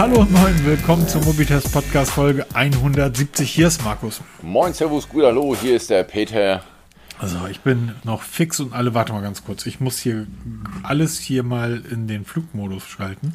[0.00, 3.50] Hallo und moin, willkommen zur Mobitest Podcast Folge 170.
[3.50, 4.22] Hier ist Markus.
[4.40, 6.64] Moin, Servus, gut, hallo, hier ist der Peter.
[7.18, 10.26] Also ich bin noch fix und alle, warte mal ganz kurz, ich muss hier
[10.82, 13.34] alles hier mal in den Flugmodus schalten.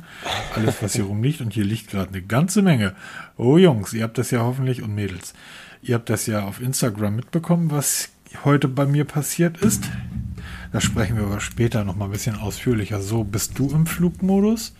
[0.55, 2.95] Alles, was hier rumliegt und hier liegt gerade eine ganze Menge.
[3.37, 5.35] Oh Jungs, ihr habt das ja hoffentlich und Mädels.
[5.83, 8.09] Ihr habt das ja auf Instagram mitbekommen, was
[8.43, 9.83] heute bei mir passiert ist.
[10.73, 13.01] Da sprechen wir aber später noch mal ein bisschen ausführlicher.
[13.01, 14.73] So, bist du im Flugmodus?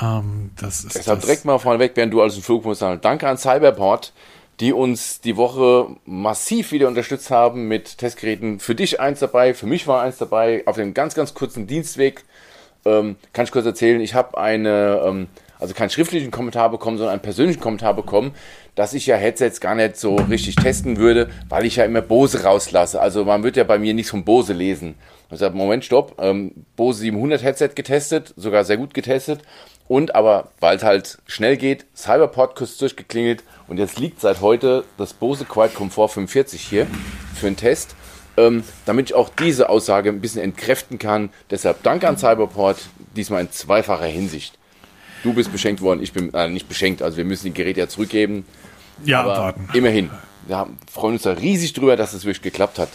[0.00, 2.78] Ähm, das ist Deshalb das direkt mal vorneweg, während du alles im Flugmodus.
[2.78, 4.12] Danke an Cyberport,
[4.60, 8.60] die uns die Woche massiv wieder unterstützt haben mit Testgeräten.
[8.60, 10.62] Für dich eins dabei, für mich war eins dabei.
[10.66, 12.24] Auf dem ganz, ganz kurzen Dienstweg
[12.84, 15.28] ähm, kann ich kurz erzählen, ich habe eine, ähm,
[15.58, 18.34] also keinen schriftlichen Kommentar bekommen, sondern einen persönlichen Kommentar bekommen,
[18.74, 22.42] dass ich ja Headsets gar nicht so richtig testen würde, weil ich ja immer Bose
[22.42, 23.00] rauslasse.
[23.00, 24.96] Also man wird ja bei mir nichts von Bose lesen.
[25.30, 26.16] Also Moment, stopp.
[26.20, 29.40] Ähm, Bose 700 Headset getestet, sogar sehr gut getestet.
[29.92, 34.84] Und aber, weil es halt schnell geht, Cyberport kurz durchgeklingelt und jetzt liegt seit heute
[34.96, 36.86] das Bose Quiet Comfort 45 hier
[37.34, 37.94] für einen Test,
[38.38, 41.28] ähm, damit ich auch diese Aussage ein bisschen entkräften kann.
[41.50, 42.78] Deshalb danke an Cyberport,
[43.14, 44.56] diesmal in zweifacher Hinsicht.
[45.24, 47.86] Du bist beschenkt worden, ich bin äh, nicht beschenkt, also wir müssen die Geräte ja
[47.86, 48.46] zurückgeben.
[49.04, 49.68] Ja, aber warten.
[49.74, 50.08] Immerhin.
[50.46, 52.88] Wir freuen uns da riesig drüber, dass es wirklich geklappt hat.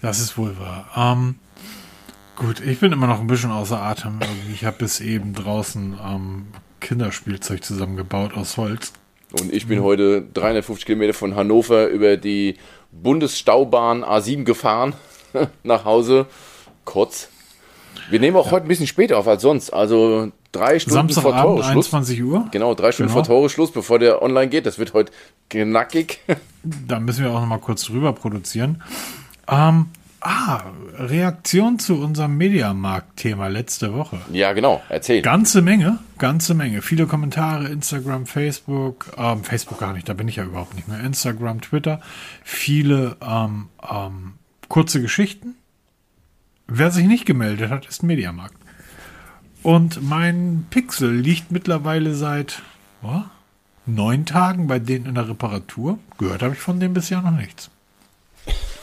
[0.00, 0.86] Das ist wohl wahr.
[0.96, 1.34] Ähm,
[2.36, 4.20] gut, ich bin immer noch ein bisschen außer Atem.
[4.52, 6.46] Ich habe bis eben draußen ähm,
[6.80, 8.92] Kinderspielzeug zusammengebaut aus Holz.
[9.40, 12.56] Und ich bin heute 350 Kilometer von Hannover über die
[12.92, 14.94] Bundesstaubahn A7 gefahren
[15.64, 16.26] nach Hause.
[16.84, 17.28] Kurz.
[18.10, 18.52] Wir nehmen auch ja.
[18.52, 19.70] heute ein bisschen später auf als sonst.
[19.72, 21.86] Also drei Stunden vor Toreschluss.
[21.92, 22.48] 21 Uhr.
[22.52, 23.24] Genau, drei Stunden genau.
[23.24, 24.66] vor Toreschluss, bevor der online geht.
[24.66, 25.10] Das wird heute
[25.50, 26.20] knackig.
[26.62, 28.82] Da müssen wir auch noch mal kurz drüber produzieren.
[29.48, 29.86] Ähm,
[30.20, 30.62] ah,
[30.98, 34.18] Reaktion zu unserem Mediamarkt-Thema letzte Woche.
[34.32, 34.82] Ja, genau.
[34.88, 35.22] Erzähl.
[35.22, 36.82] Ganze Menge, ganze Menge.
[36.82, 41.00] Viele Kommentare, Instagram, Facebook, ähm, Facebook gar nicht, da bin ich ja überhaupt nicht mehr.
[41.00, 42.00] Instagram, Twitter.
[42.42, 44.34] Viele ähm, ähm,
[44.68, 45.54] kurze Geschichten.
[46.66, 48.56] Wer sich nicht gemeldet hat, ist Mediamarkt.
[49.62, 52.62] Und mein Pixel liegt mittlerweile seit
[53.02, 53.22] oh,
[53.84, 55.98] neun Tagen bei denen in der Reparatur.
[56.18, 57.70] Gehört habe ich von dem bisher noch nichts.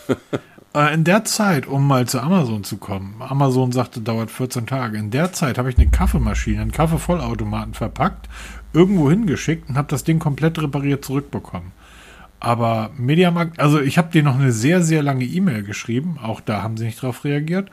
[0.74, 4.98] Äh, in der Zeit, um mal zu Amazon zu kommen, Amazon sagte, dauert 14 Tage.
[4.98, 8.28] In der Zeit habe ich eine Kaffeemaschine, einen Kaffeevollautomaten verpackt,
[8.74, 11.72] irgendwo hingeschickt und habe das Ding komplett repariert zurückbekommen.
[12.40, 16.62] Aber Mediamarkt, also ich habe dir noch eine sehr, sehr lange E-Mail geschrieben, auch da
[16.62, 17.70] haben sie nicht drauf reagiert.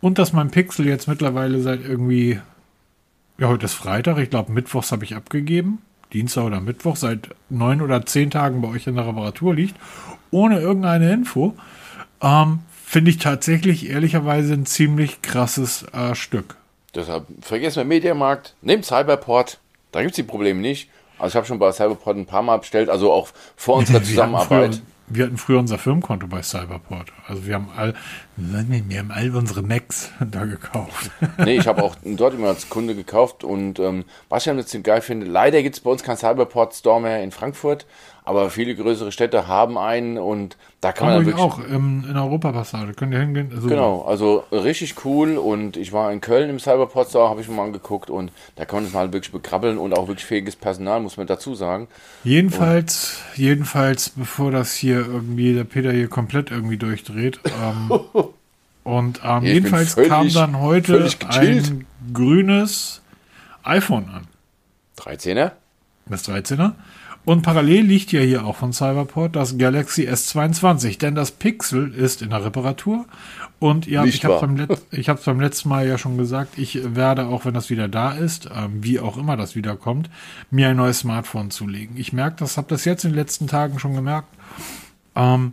[0.00, 2.38] Und dass mein Pixel jetzt mittlerweile seit irgendwie,
[3.38, 5.78] ja, heute ist Freitag, ich glaube Mittwochs habe ich abgegeben,
[6.12, 9.74] Dienstag oder Mittwoch, seit neun oder zehn Tagen bei euch in der Reparatur liegt,
[10.30, 11.56] ohne irgendeine Info.
[12.22, 16.56] Ähm, Finde ich tatsächlich ehrlicherweise ein ziemlich krasses äh, Stück.
[16.94, 19.58] Deshalb vergessen wir Mediamarkt, nehmt Cyberport,
[19.92, 20.90] da gibt es die Probleme nicht.
[21.18, 24.82] Also ich habe schon bei Cyberport ein paar Mal bestellt, also auch vor unserer Zusammenarbeit
[25.14, 27.12] wir hatten früher unser Firmenkonto bei Cyberport.
[27.26, 27.94] Also wir haben all,
[28.36, 31.10] wir haben all unsere Macs da gekauft.
[31.38, 35.00] Nee, ich habe auch dort immer als Kunde gekauft und ähm, was ich jetzt geil
[35.00, 37.86] finde, leider gibt es bei uns keinen Cyberport Store mehr in Frankfurt,
[38.24, 41.66] aber viele größere Städte haben einen und da kann Hamburg man wirklich...
[41.68, 43.50] auch, im, in Europapassage, könnt ihr hingehen?
[43.54, 47.48] Also genau, also richtig cool und ich war in Köln im Cyberport Store, habe ich
[47.48, 51.00] mir mal angeguckt und da kann man mal wirklich bekrabbeln und auch wirklich fähiges Personal,
[51.00, 51.88] muss man dazu sagen.
[52.22, 58.00] Jedenfalls, und jedenfalls, bevor das hier irgendwie, der Peter hier komplett irgendwie durchdreht, ähm,
[58.84, 63.02] und ähm, jedenfalls völlig, kam dann heute ein grünes
[63.64, 64.26] iPhone an.
[64.98, 65.52] 13er?
[66.06, 66.72] Das 13er.
[67.24, 72.20] Und parallel liegt ja hier auch von Cyberport das Galaxy S22, denn das Pixel ist
[72.20, 73.06] in der Reparatur.
[73.60, 77.44] Und ja, ich habe beim, Let beim letzten Mal ja schon gesagt, ich werde, auch
[77.44, 80.10] wenn das wieder da ist, ähm, wie auch immer das wiederkommt,
[80.50, 81.96] mir ein neues Smartphone zulegen.
[81.96, 84.28] Ich merke das, habe das jetzt in den letzten Tagen schon gemerkt.
[85.14, 85.52] Ähm,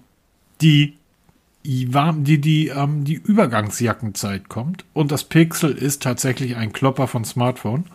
[0.62, 0.96] die
[1.64, 7.86] die, die, ähm, die Übergangsjackenzeit kommt und das Pixel ist tatsächlich ein Klopper von Smartphone.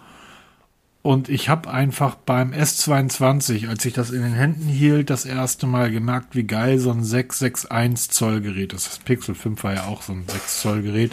[1.06, 5.67] Und ich habe einfach beim S22, als ich das in den Händen hielt, das erste
[5.67, 8.87] Mal gemerkt, wie geil so ein 661 Zoll Gerät ist.
[8.87, 11.12] Das Pixel 5 war ja auch so ein 6 Zoll Gerät.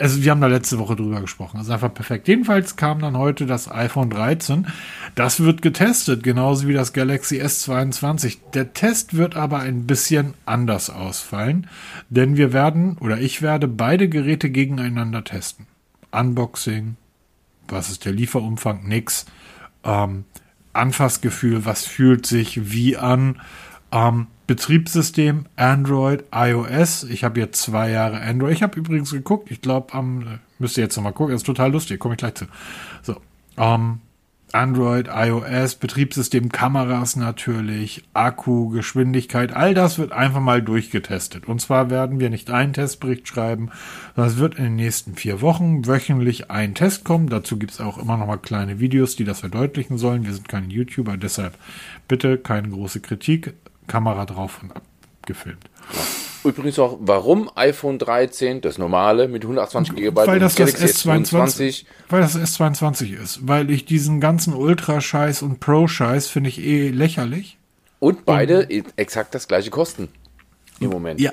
[0.00, 1.58] Also wir haben da letzte Woche drüber gesprochen.
[1.58, 2.26] Das ist einfach perfekt.
[2.26, 4.68] Jedenfalls kam dann heute das iPhone 13.
[5.14, 8.38] Das wird getestet, genauso wie das Galaxy S22.
[8.54, 11.66] Der Test wird aber ein bisschen anders ausfallen,
[12.08, 15.66] denn wir werden oder ich werde beide Geräte gegeneinander testen.
[16.12, 16.96] Unboxing,
[17.72, 18.86] was ist der Lieferumfang?
[18.86, 19.26] Nix.
[19.84, 20.24] Ähm,
[20.72, 23.40] Anfassgefühl, was fühlt sich wie an?
[23.90, 27.04] Ähm, Betriebssystem, Android, iOS.
[27.04, 28.54] Ich habe jetzt zwei Jahre Android.
[28.54, 31.72] Ich habe übrigens geguckt, ich glaube, am, müsst ihr jetzt nochmal gucken, das ist total
[31.72, 32.46] lustig, komme ich gleich zu.
[33.02, 33.20] So,
[33.56, 34.00] ähm,
[34.52, 41.48] Android, iOS, Betriebssystem, Kameras natürlich, Akku, Geschwindigkeit, all das wird einfach mal durchgetestet.
[41.48, 43.70] Und zwar werden wir nicht einen Testbericht schreiben,
[44.14, 47.28] sondern es wird in den nächsten vier Wochen wöchentlich ein Test kommen.
[47.28, 50.24] Dazu gibt es auch immer noch mal kleine Videos, die das verdeutlichen sollen.
[50.24, 51.56] Wir sind keine YouTuber, deshalb
[52.08, 53.54] bitte keine große Kritik.
[53.86, 54.72] Kamera drauf und
[55.22, 55.68] abgefilmt.
[56.44, 62.20] Übrigens auch, warum iPhone 13, das normale mit 128 GB weil das das S22, weil
[62.20, 67.58] das S22 ist, weil ich diesen ganzen Ultra-Scheiß und Pro-Scheiß finde ich eh lächerlich.
[68.00, 70.08] Und beide und, exakt das gleiche kosten
[70.80, 71.20] im Moment.
[71.20, 71.32] Ja.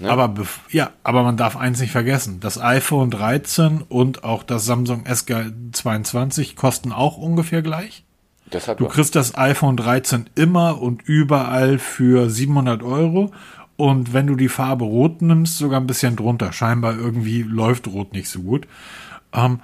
[0.00, 0.10] Ne?
[0.10, 0.34] Aber
[0.70, 6.56] ja, aber man darf eins nicht vergessen, das iPhone 13 und auch das Samsung SG22
[6.56, 8.04] kosten auch ungefähr gleich.
[8.50, 13.30] du kriegst das iPhone 13 immer und überall für 700 Euro
[13.80, 16.52] und wenn du die Farbe Rot nimmst, sogar ein bisschen drunter.
[16.52, 18.68] Scheinbar irgendwie läuft Rot nicht so gut.
[19.32, 19.60] Ähm,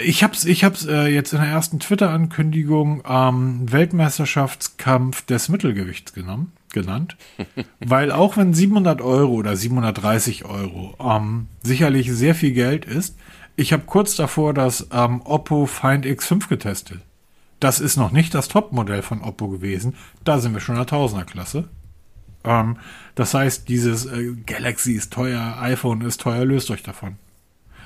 [0.00, 6.52] ich hab's, ich hab's äh, jetzt in der ersten Twitter-Ankündigung ähm, Weltmeisterschaftskampf des Mittelgewichts genommen,
[6.72, 7.16] genannt,
[7.80, 13.16] weil auch wenn 700 Euro oder 730 Euro ähm, sicherlich sehr viel Geld ist,
[13.56, 17.00] ich habe kurz davor das ähm, Oppo Find X5 getestet.
[17.58, 19.96] Das ist noch nicht das Topmodell von Oppo gewesen.
[20.22, 21.68] Da sind wir schon in der Tausenderklasse.
[22.44, 22.76] Ähm,
[23.14, 27.16] das heißt, dieses äh, Galaxy ist teuer, iPhone ist teuer, löst euch davon.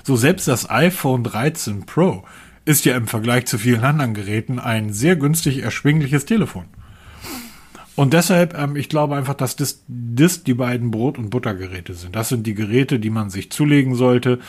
[0.03, 2.23] So selbst das iPhone 13 Pro
[2.65, 6.65] ist ja im Vergleich zu vielen anderen Geräten ein sehr günstig erschwingliches Telefon.
[7.99, 12.15] Und deshalb, ähm, ich glaube einfach, dass das, das die beiden Brot- und Buttergeräte sind.
[12.15, 14.39] Das sind die Geräte, die man sich zulegen sollte.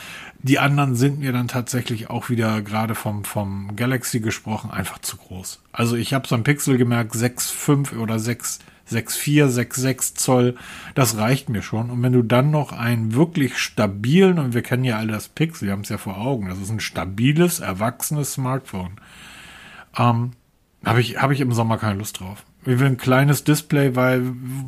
[0.41, 5.17] Die anderen sind mir dann tatsächlich auch wieder gerade vom, vom Galaxy gesprochen einfach zu
[5.17, 5.59] groß.
[5.73, 8.59] Also ich habe so ein Pixel gemerkt, 6,5 oder 6,
[8.91, 10.55] 6,4, 6,6 Zoll,
[10.95, 11.89] das reicht mir schon.
[11.89, 15.67] Und wenn du dann noch einen wirklich stabilen, und wir kennen ja alle das Pixel,
[15.67, 18.91] wir haben es ja vor Augen, das ist ein stabiles, erwachsenes Smartphone,
[19.97, 20.31] ähm,
[20.85, 22.43] habe ich, hab ich im Sommer keine Lust drauf.
[22.63, 24.21] Wir will ein kleines Display, weil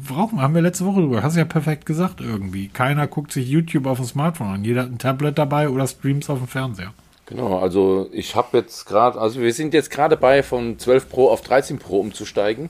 [0.07, 1.21] brauchen haben wir letzte Woche drüber.
[1.21, 2.67] Hast ja perfekt gesagt irgendwie.
[2.67, 4.63] Keiner guckt sich YouTube auf dem Smartphone an.
[4.63, 6.93] Jeder hat ein Tablet dabei oder streams auf dem Fernseher.
[7.25, 11.29] Genau, also ich habe jetzt gerade, also wir sind jetzt gerade bei von 12 Pro
[11.29, 12.69] auf 13 Pro umzusteigen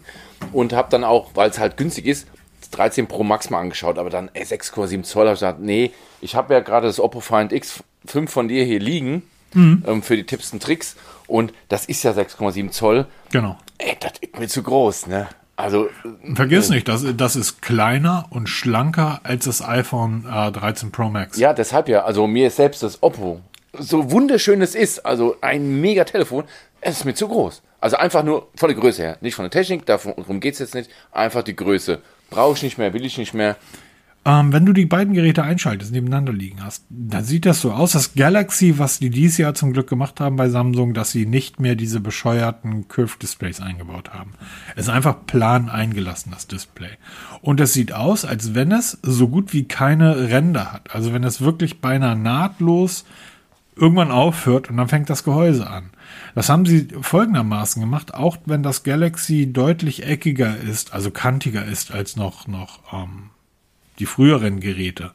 [0.51, 2.27] und habe dann auch, weil es halt günstig ist,
[2.71, 5.91] 13 Pro Max mal angeschaut, aber dann 6,7 Zoll habe ich gesagt, nee,
[6.21, 9.23] ich habe ja gerade das Oppo Find X5 von dir hier liegen
[9.53, 9.83] mhm.
[9.87, 10.95] ähm, für die Tipps und Tricks
[11.27, 13.07] und das ist ja 6,7 Zoll.
[13.31, 13.57] Genau.
[13.79, 15.27] Ey, das ist mir zu groß, ne?
[15.55, 15.87] Also
[16.33, 21.09] vergiss äh, nicht, das, das ist kleiner und schlanker als das iPhone äh, 13 Pro
[21.09, 21.37] Max.
[21.37, 22.03] Ja, deshalb ja.
[22.03, 23.41] Also mir ist selbst das Oppo
[23.77, 26.45] so wunderschön es ist, also ein mega Telefon,
[26.81, 27.61] es ist mir zu groß.
[27.79, 30.75] Also einfach nur von der Größe her, nicht von der Technik, darum geht es jetzt
[30.75, 32.01] nicht, einfach die Größe.
[32.29, 33.57] Brauche ich nicht mehr, will ich nicht mehr.
[34.25, 37.91] Ähm, wenn du die beiden Geräte einschaltest, nebeneinander liegen hast, dann sieht das so aus,
[37.91, 41.59] das Galaxy, was die dieses Jahr zum Glück gemacht haben bei Samsung, dass sie nicht
[41.59, 44.35] mehr diese bescheuerten Curved Displays eingebaut haben.
[44.77, 46.91] Es ist einfach plan eingelassen, das Display.
[47.41, 50.95] Und es sieht aus, als wenn es so gut wie keine Ränder hat.
[50.95, 53.03] Also wenn es wirklich beinahe nahtlos
[53.75, 55.89] irgendwann aufhört und dann fängt das Gehäuse an.
[56.35, 61.91] Das haben sie folgendermaßen gemacht, auch wenn das Galaxy deutlich eckiger ist, also kantiger ist
[61.91, 63.29] als noch, noch ähm,
[63.99, 65.11] die früheren Geräte,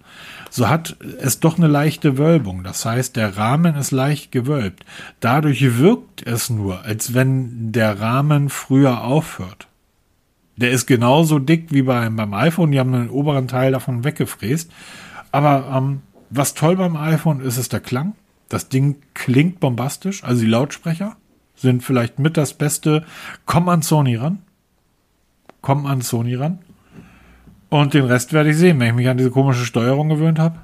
[0.50, 2.62] so hat es doch eine leichte Wölbung.
[2.62, 4.84] Das heißt, der Rahmen ist leicht gewölbt.
[5.20, 9.68] Dadurch wirkt es nur, als wenn der Rahmen früher aufhört.
[10.56, 14.70] Der ist genauso dick wie beim, beim iPhone, die haben den oberen Teil davon weggefräst.
[15.30, 16.00] Aber ähm,
[16.30, 18.14] was toll beim iPhone ist, ist der Klang.
[18.48, 21.16] Das Ding klingt bombastisch, also die Lautsprecher
[21.54, 23.04] sind vielleicht mit das Beste.
[23.46, 24.38] Komm an Sony ran.
[25.60, 26.60] Komm an Sony ran.
[27.68, 30.58] Und den Rest werde ich sehen, wenn ich mich an diese komische Steuerung gewöhnt habe.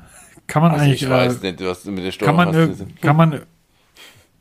[0.46, 1.02] Kann man also eigentlich.
[1.02, 3.00] Ich weiß äh, nicht, was du mit der Steuerung kann man, hast.
[3.00, 3.40] Kann man.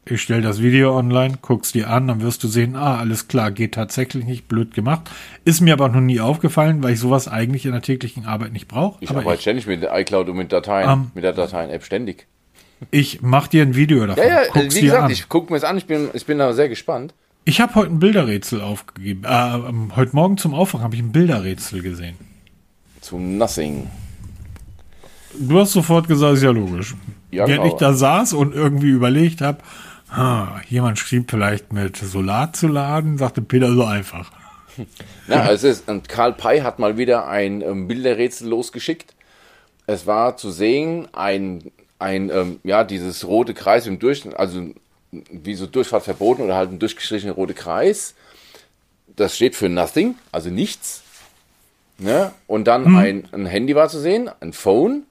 [0.06, 3.52] Ich stelle das Video online, guck's dir an, dann wirst du sehen, ah, alles klar,
[3.52, 5.10] geht tatsächlich nicht, blöd gemacht.
[5.46, 8.68] Ist mir aber noch nie aufgefallen, weil ich sowas eigentlich in der täglichen Arbeit nicht
[8.68, 8.98] brauche.
[9.00, 12.28] Ich arbeite ständig mit der iCloud und mit Dateien, ähm, mit der Dateien-App ständig.
[12.92, 14.24] Ich mach dir ein Video davon.
[14.24, 15.12] Ja, ja, Guck's wie gesagt, an.
[15.12, 17.14] ich gucke mir es an, ich bin, ich bin da sehr gespannt.
[17.46, 19.24] Ich habe heute ein Bilderrätsel aufgegeben.
[19.26, 22.16] Äh, ähm, heute Morgen zum Aufwachen habe ich ein Bilderrätsel gesehen.
[23.02, 23.90] Zu Nothing.
[25.38, 26.96] Du hast sofort gesagt, ist ja logisch.
[27.32, 27.74] Ja, Während genau.
[27.74, 29.60] ich da saß und irgendwie überlegt habe,
[30.70, 34.32] jemand schrieb vielleicht mit Solar zu laden, sagte Peter so einfach.
[35.28, 39.14] Ja, es ist, und Karl Pei hat mal wieder ein ähm, Bilderrätsel losgeschickt.
[39.86, 41.72] Es war zu sehen, ein
[42.04, 44.62] ein, ähm, ja, dieses rote Kreis im Durch, also
[45.12, 48.16] wie so Durchfahrt verboten oder halt ein durchgestrichener roter Kreis.
[49.16, 51.04] Das steht für nothing, also nichts.
[51.98, 52.32] Ne?
[52.48, 52.96] Und dann mhm.
[52.98, 55.04] ein, ein Handy war zu sehen, ein Phone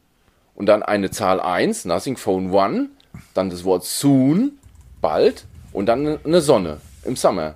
[0.54, 2.88] und dann eine Zahl 1, nothing, Phone 1,
[3.34, 4.58] dann das Wort soon,
[5.00, 7.54] bald und dann eine Sonne im Summer.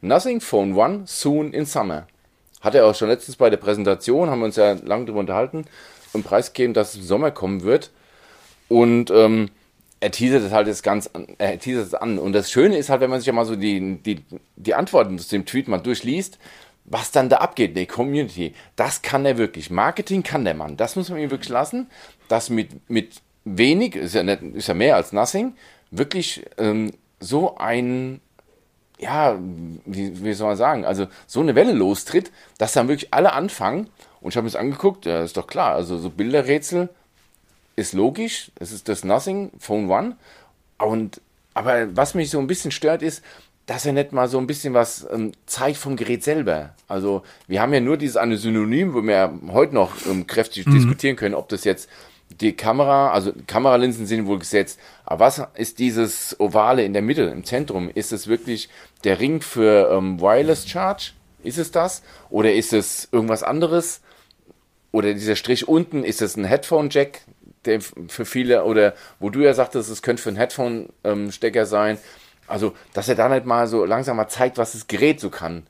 [0.00, 2.06] Nothing Phone One soon in Summer.
[2.60, 5.64] Hat er auch schon letztens bei der Präsentation, haben wir uns ja lange darüber unterhalten,
[6.12, 7.90] im Preis gegeben, dass es im Sommer kommen wird.
[8.68, 9.50] Und ähm,
[10.00, 12.18] er teasert es halt jetzt ganz, er teasert es an.
[12.18, 14.24] Und das Schöne ist halt, wenn man sich ja mal so die, die,
[14.56, 16.38] die Antworten zu dem Tweet mal durchliest,
[16.84, 19.70] was dann da abgeht der Community, das kann er wirklich.
[19.70, 20.76] Marketing kann der Mann.
[20.76, 21.90] Das muss man ihm wirklich lassen.
[22.28, 25.54] Das mit, mit wenig, ist ja, nicht, ist ja mehr als nothing,
[25.90, 28.20] wirklich ähm, so ein,
[28.98, 29.38] ja,
[29.84, 33.88] wie, wie soll man sagen, also so eine Welle lostritt, dass dann wirklich alle anfangen.
[34.20, 36.88] Und ich habe mir das angeguckt, ja, ist doch klar, also so Bilderrätsel
[37.78, 40.16] ist logisch, es ist das Nothing, Phone One.
[40.78, 41.20] Und,
[41.54, 43.22] aber was mich so ein bisschen stört, ist,
[43.66, 46.74] dass er nicht mal so ein bisschen was ähm, zeigt vom Gerät selber.
[46.88, 50.72] Also wir haben ja nur dieses eine Synonym, wo wir heute noch ähm, kräftig mhm.
[50.72, 51.88] diskutieren können, ob das jetzt
[52.40, 57.22] die Kamera, also Kameralinsen sind wohl gesetzt, aber was ist dieses Ovale in der Mitte,
[57.22, 57.90] im Zentrum?
[57.94, 58.68] Ist es wirklich
[59.04, 61.12] der Ring für ähm, Wireless Charge?
[61.42, 62.02] Ist es das?
[62.30, 64.00] Oder ist es irgendwas anderes?
[64.92, 67.20] Oder dieser Strich unten, ist es ein Headphone-Jack,
[67.68, 71.98] der für viele, oder wo du ja sagtest, es könnte für einen Headphone-Stecker sein.
[72.46, 75.64] Also, dass er da nicht mal so langsam mal zeigt, was das Gerät so kann.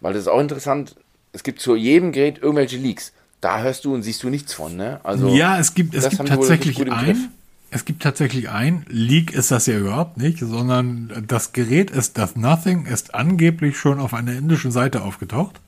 [0.00, 0.96] Weil das ist auch interessant,
[1.32, 4.76] es gibt zu jedem Gerät irgendwelche Leaks da hörst du und siehst du nichts von,
[4.76, 5.00] ne?
[5.04, 7.30] Also ja, es gibt, es gibt tatsächlich ein,
[7.70, 12.36] es gibt tatsächlich ein Leak ist das ja überhaupt nicht, sondern das Gerät ist das
[12.36, 15.60] Nothing ist angeblich schon auf einer indischen Seite aufgetaucht.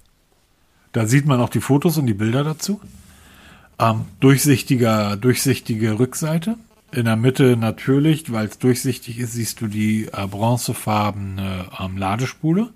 [0.92, 2.80] Da sieht man auch die Fotos und die Bilder dazu.
[3.80, 6.56] Ähm, durchsichtiger, durchsichtige Rückseite.
[6.90, 12.70] In der Mitte natürlich, weil es durchsichtig ist, siehst du die äh, bronzefarbene ähm, Ladespule.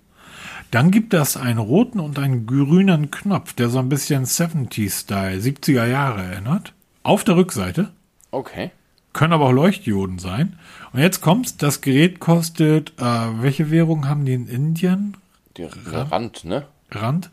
[0.70, 5.86] Dann gibt es einen roten und einen grünen Knopf, der so ein bisschen 70-Style, 70er
[5.86, 6.72] Jahre erinnert.
[7.02, 7.90] Auf der Rückseite.
[8.30, 8.70] Okay.
[9.12, 10.58] Können aber auch Leuchtdioden sein.
[10.92, 15.16] Und jetzt kommt's, das Gerät kostet, äh, welche Währung haben die in Indien?
[15.56, 16.66] Die Rand, Rand ne?
[16.90, 17.30] Rand.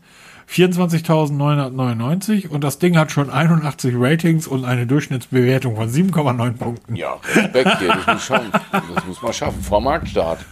[0.50, 6.96] 24.999 und das Ding hat schon 81 Ratings und eine Durchschnittsbewertung von 7,9 Punkten.
[6.96, 8.50] Ja, Respekt hier, das muss, schaffen.
[8.72, 10.44] das muss man schaffen, vor Marktstart.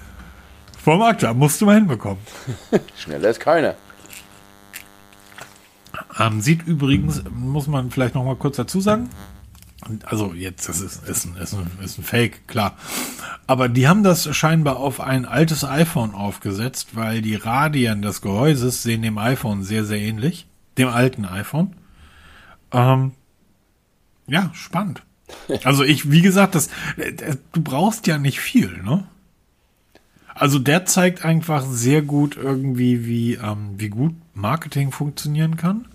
[0.82, 2.18] Vom Akta, musst du mal hinbekommen.
[2.96, 3.74] Schneller ist keiner.
[6.18, 9.10] Ähm, sieht übrigens, muss man vielleicht noch mal kurz dazu sagen,
[10.04, 12.76] also jetzt, das ist, ist, ein, ist, ein, ist ein Fake, klar.
[13.46, 18.82] Aber die haben das scheinbar auf ein altes iPhone aufgesetzt, weil die Radien des Gehäuses
[18.82, 20.46] sehen dem iPhone sehr, sehr ähnlich.
[20.76, 21.74] Dem alten iPhone.
[22.72, 23.12] Ähm,
[24.26, 25.02] ja, spannend.
[25.64, 29.04] Also ich, wie gesagt, das, äh, du brauchst ja nicht viel, ne?
[30.34, 35.86] Also der zeigt einfach sehr gut irgendwie, wie, ähm, wie gut Marketing funktionieren kann.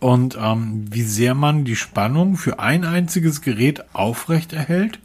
[0.00, 4.98] Und ähm, wie sehr man die Spannung für ein einziges Gerät aufrecht erhält,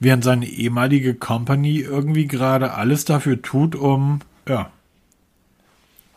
[0.00, 4.70] während seine ehemalige Company irgendwie gerade alles dafür tut, um, ja.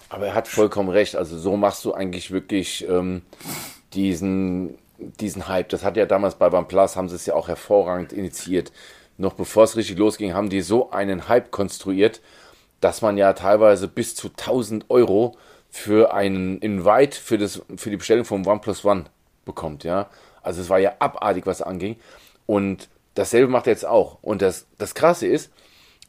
[0.09, 1.15] Aber er hat vollkommen recht.
[1.15, 3.21] Also so machst du eigentlich wirklich ähm,
[3.93, 4.75] diesen,
[5.19, 5.69] diesen Hype.
[5.69, 8.71] Das hat ja damals bei OnePlus, haben sie es ja auch hervorragend initiiert
[9.17, 12.21] noch bevor es richtig losging, haben die so einen Hype konstruiert,
[12.81, 15.37] dass man ja teilweise bis zu 1000 Euro
[15.73, 19.05] für einen Invite für, das, für die Bestellung vom OnePlus One
[19.43, 20.07] bekommt, ja.
[20.43, 21.95] Also es war ja abartig, was anging.
[22.45, 24.19] Und dasselbe macht er jetzt auch.
[24.21, 25.51] Und das, das Krasse ist,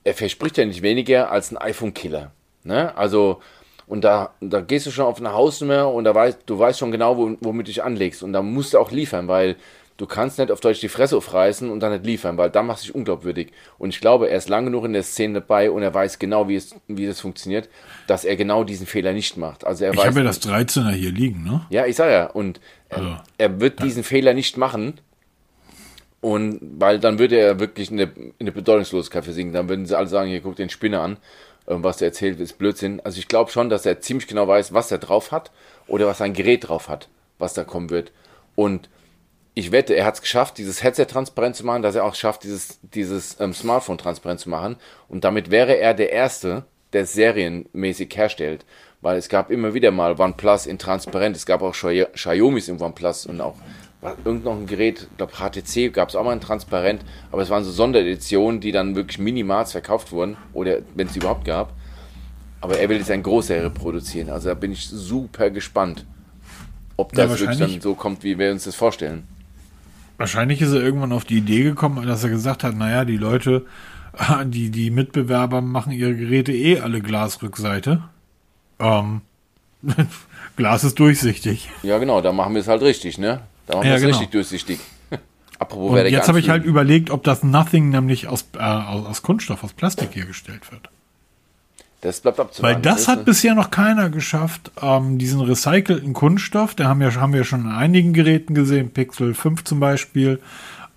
[0.05, 2.31] er verspricht ja nicht weniger als ein iPhone-Killer.
[2.63, 2.95] Ne?
[2.95, 3.41] Also,
[3.87, 6.93] und da, da gehst du schon auf eine Hausnummer und da weißt, du weißt schon
[6.93, 8.23] genau, womit du dich anlegst.
[8.23, 9.57] Und da musst du auch liefern, weil
[9.97, 12.85] du kannst nicht auf Deutsch die Fresse aufreißen und dann nicht liefern, weil dann machst
[12.85, 13.53] du dich unglaubwürdig.
[13.79, 16.49] Und ich glaube, er ist lang genug in der Szene dabei und er weiß genau,
[16.49, 17.69] wie es, wie das funktioniert,
[18.07, 19.65] dass er genau diesen Fehler nicht macht.
[19.65, 21.65] Also er ich habe ja das 13er hier liegen, ne?
[21.71, 22.27] Ja, ich sage ja.
[22.27, 23.87] Und er, also, er wird ja.
[23.87, 25.01] diesen Fehler nicht machen.
[26.21, 29.53] Und weil dann würde er wirklich in eine, in eine Bedeutungslosigkeit versinken.
[29.53, 31.19] Dann würden sie alle sagen, hier guck den Spinner an,
[31.69, 33.01] ähm, was er erzählt, ist Blödsinn.
[33.05, 35.53] Also ich glaube schon, dass er ziemlich genau weiß, was er drauf hat
[35.87, 37.09] oder was sein Gerät drauf hat,
[37.39, 38.11] was da kommen wird.
[38.57, 38.89] Und
[39.55, 42.43] ich wette, er hat es geschafft, dieses Headset transparent zu machen, dass er auch schafft,
[42.43, 44.77] dieses, dieses ähm, Smartphone transparent zu machen.
[45.09, 48.65] Und damit wäre er der Erste, der es serienmäßig herstellt.
[49.01, 51.37] Weil es gab immer wieder mal OnePlus in transparent.
[51.37, 53.55] Es gab auch Xiaomi's im OnePlus und auch
[54.25, 57.03] irgend noch ein Gerät, ich glaube HTC gab es auch mal in transparent.
[57.31, 60.37] Aber es waren so Sondereditionen, die dann wirklich minimal verkauft wurden.
[60.53, 61.75] Oder wenn es überhaupt gab.
[62.61, 64.31] Aber er will jetzt ein Großserie produzieren.
[64.31, 66.07] Also da bin ich super gespannt,
[66.97, 69.29] ob das ja, wirklich dann so kommt, wie wir uns das vorstellen.
[70.17, 73.67] Wahrscheinlich ist er irgendwann auf die Idee gekommen, dass er gesagt hat, naja, die Leute,
[74.45, 78.03] die, die Mitbewerber machen ihre Geräte eh alle Glasrückseite.
[78.79, 79.23] Ähm,
[80.57, 81.69] Glas ist durchsichtig.
[81.83, 83.41] Ja, genau, da machen wir es halt richtig, ne?
[83.67, 84.13] Da machen wir es genau.
[84.13, 84.81] richtig durchsichtig.
[85.59, 89.65] Apropos und jetzt habe ich halt überlegt, ob das Nothing nämlich aus, äh, aus Kunststoff,
[89.65, 90.91] aus Plastik hergestellt wird.
[92.05, 92.77] Das bleibt abzuwarten.
[92.77, 97.33] Weil das hat bisher noch keiner geschafft, ähm, diesen recycelten Kunststoff, der haben, ja, haben
[97.33, 100.39] wir schon in einigen Geräten gesehen, Pixel 5 zum Beispiel,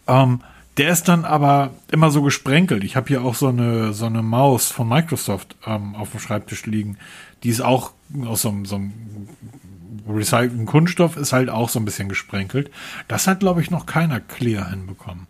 [0.06, 0.42] ähm,
[0.76, 2.84] der ist dann aber immer so gesprenkelt.
[2.84, 6.66] Ich habe hier auch so eine, so eine Maus von Microsoft ähm, auf dem Schreibtisch
[6.66, 6.98] liegen.
[7.44, 7.94] Die ist auch
[8.26, 8.92] aus so, so einem
[10.10, 12.70] recycelten Kunststoff, ist halt auch so ein bisschen gesprenkelt.
[13.08, 15.28] Das hat, glaube ich, noch keiner clear hinbekommen.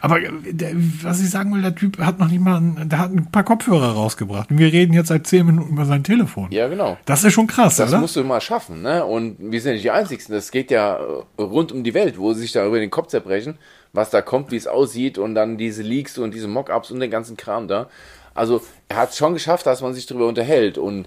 [0.00, 0.72] Aber äh, der,
[1.02, 3.44] was ich sagen will, der Typ hat noch nicht mal, ein, der hat ein paar
[3.44, 4.50] Kopfhörer rausgebracht.
[4.50, 6.50] Und wir reden jetzt seit zehn Minuten über sein Telefon.
[6.50, 6.96] Ja, genau.
[7.04, 7.92] Das ist schon krass, das oder?
[7.92, 9.04] Das musst du mal schaffen, ne?
[9.04, 10.22] Und wir sind nicht die Einzigen.
[10.28, 13.08] Das geht ja äh, rund um die Welt, wo sie sich da über den Kopf
[13.08, 13.58] zerbrechen,
[13.92, 17.10] was da kommt, wie es aussieht und dann diese Leaks und diese Mockups und den
[17.10, 17.88] ganzen Kram da.
[18.34, 20.78] Also, er hat es schon geschafft, dass man sich darüber unterhält.
[20.78, 21.06] Und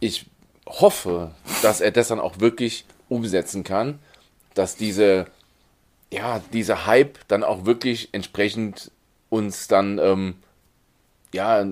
[0.00, 0.26] ich
[0.66, 1.32] hoffe,
[1.62, 3.98] dass er das dann auch wirklich umsetzen kann,
[4.54, 5.26] dass diese
[6.12, 8.90] ja, dieser Hype dann auch wirklich entsprechend
[9.30, 10.34] uns dann, ähm,
[11.32, 11.64] ja,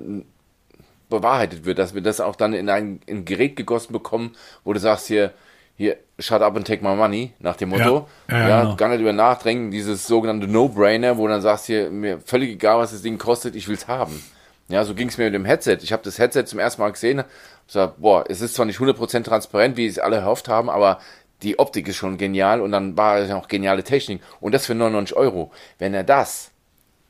[1.10, 4.72] bewahrheitet wird, dass wir das auch dann in ein, in ein Gerät gegossen bekommen, wo
[4.72, 5.34] du sagst hier,
[5.76, 8.08] hier, shut up and take my money, nach dem Motto.
[8.30, 8.76] Ja, ja, ja genau.
[8.76, 12.78] gar nicht über nachdenken, dieses sogenannte No-Brainer, wo du dann sagst hier, mir völlig egal,
[12.78, 14.22] was das Ding kostet, ich will's haben.
[14.68, 15.78] Ja, so ging es mir mit dem Headset.
[15.82, 17.24] Ich habe das Headset zum ersten Mal gesehen,
[17.66, 21.00] so, boah, es ist zwar nicht 100% transparent, wie es alle erhofft haben, aber
[21.42, 24.20] die Optik ist schon genial und dann war es auch geniale Technik.
[24.40, 25.50] Und das für 99 Euro.
[25.78, 26.50] Wenn er das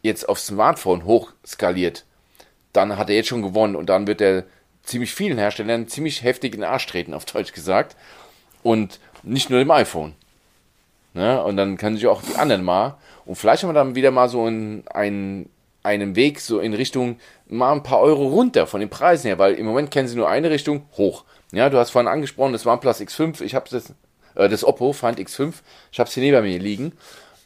[0.02, 2.04] jetzt aufs Smartphone hochskaliert,
[2.72, 4.44] dann hat er jetzt schon gewonnen und dann wird er
[4.82, 7.96] ziemlich vielen Herstellern ziemlich heftig in den Arsch treten, auf Deutsch gesagt.
[8.62, 10.14] Und nicht nur dem iPhone.
[11.14, 11.42] Ne?
[11.42, 12.96] Und dann können sich auch die anderen mal.
[13.26, 15.50] Und vielleicht haben wir dann wieder mal so in einen,
[15.82, 17.18] einen Weg so in Richtung
[17.48, 20.28] mal ein paar Euro runter von den Preisen her, weil im Moment kennen sie nur
[20.28, 21.24] eine Richtung hoch.
[21.52, 23.42] Ja, du hast vorhin angesprochen, das OnePlus X5.
[23.42, 23.92] Ich habe das
[24.34, 25.54] äh, das Oppo Find X5.
[25.92, 26.92] Ich habe es hier neben mir liegen.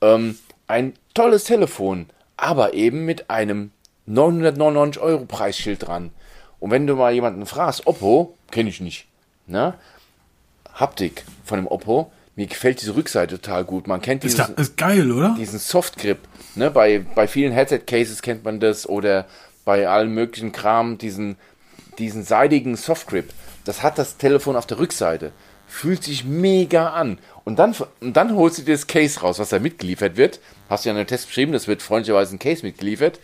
[0.01, 3.71] Ähm, ein tolles Telefon, aber eben mit einem
[4.07, 6.11] 999 Euro Preisschild dran.
[6.61, 9.07] Und wenn du mal jemanden fragst, Oppo, kenne ich nicht.
[9.47, 9.75] Ne?
[10.75, 13.87] Haptik von dem Oppo, mir gefällt diese Rückseite total gut.
[13.87, 15.37] Man kennt dieses, ist, ist geil, oder?
[15.39, 16.19] Diesen Soft Grip.
[16.55, 16.71] Ne?
[16.71, 19.27] Bei, bei vielen Headset Cases kennt man das oder
[19.65, 21.37] bei allen möglichen Kram diesen,
[21.99, 23.31] diesen seidigen Soft Grip.
[23.65, 25.33] Das hat das Telefon auf der Rückseite
[25.75, 27.19] fühlt sich mega an.
[27.45, 30.39] Und dann, und dann holst du dir das Case raus, was da mitgeliefert wird.
[30.71, 33.19] Hast du ja in einem Test beschrieben, das wird freundlicherweise ein Case mitgeliefert.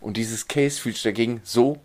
[0.00, 1.78] Und dieses Case fühlt sich dagegen so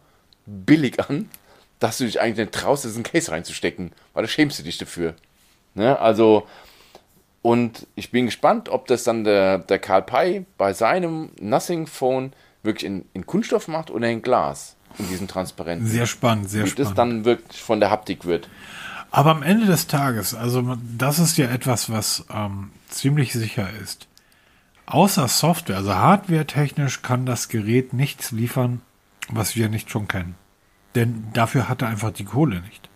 [0.48, 1.30] billig an,
[1.78, 5.14] dass du dich eigentlich nicht traust, diesen Case reinzustecken, weil da schämst du dich dafür.
[5.76, 5.98] Ne?
[6.00, 6.48] Also,
[7.44, 12.34] und ich bin gespannt, ob das dann der, der Karl Pei bei seinem Nothing Phone
[12.64, 15.88] wirklich in, in Kunststoff macht oder in Glas, in diesem transparenten.
[15.88, 16.90] Sehr spannend, sehr Wie spannend.
[16.90, 18.50] das dann wirklich von der Haptik wird.
[19.12, 24.08] Aber am Ende des Tages, also das ist ja etwas, was ähm, ziemlich sicher ist.
[24.86, 28.82] Außer Software, also hardware-technisch kann das Gerät nichts liefern,
[29.30, 30.36] was wir nicht schon kennen.
[30.96, 32.90] Denn dafür hat er einfach die Kohle nicht.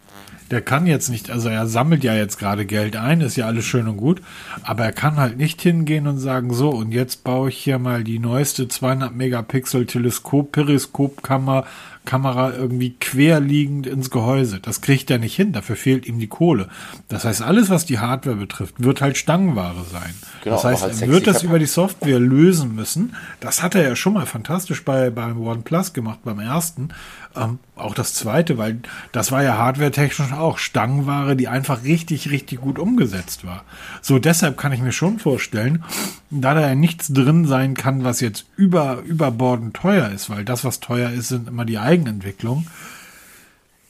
[0.52, 3.66] Der kann jetzt nicht, also er sammelt ja jetzt gerade Geld ein, ist ja alles
[3.66, 4.22] schön und gut,
[4.64, 8.04] aber er kann halt nicht hingehen und sagen, so, und jetzt baue ich hier mal
[8.04, 11.66] die neueste 200 Megapixel Teleskop, Periskopkammer
[12.06, 14.60] Kamera irgendwie querliegend ins Gehäuse.
[14.60, 16.70] Das kriegt er nicht hin, dafür fehlt ihm die Kohle.
[17.08, 20.14] Das heißt, alles, was die Hardware betrifft, wird halt Stangenware sein.
[20.44, 23.16] Genau, das heißt, halt er wird das über die Software lösen müssen.
[23.40, 26.90] Das hat er ja schon mal fantastisch bei, beim OnePlus gemacht, beim ersten.
[27.36, 28.80] Ähm, auch das zweite, weil
[29.12, 33.64] das war ja hardware-technisch auch Stangenware, die einfach richtig, richtig gut umgesetzt war.
[34.02, 35.84] So, deshalb kann ich mir schon vorstellen,
[36.30, 40.64] da da ja nichts drin sein kann, was jetzt über, überbordend teuer ist, weil das,
[40.64, 42.68] was teuer ist, sind immer die Eigenentwicklung,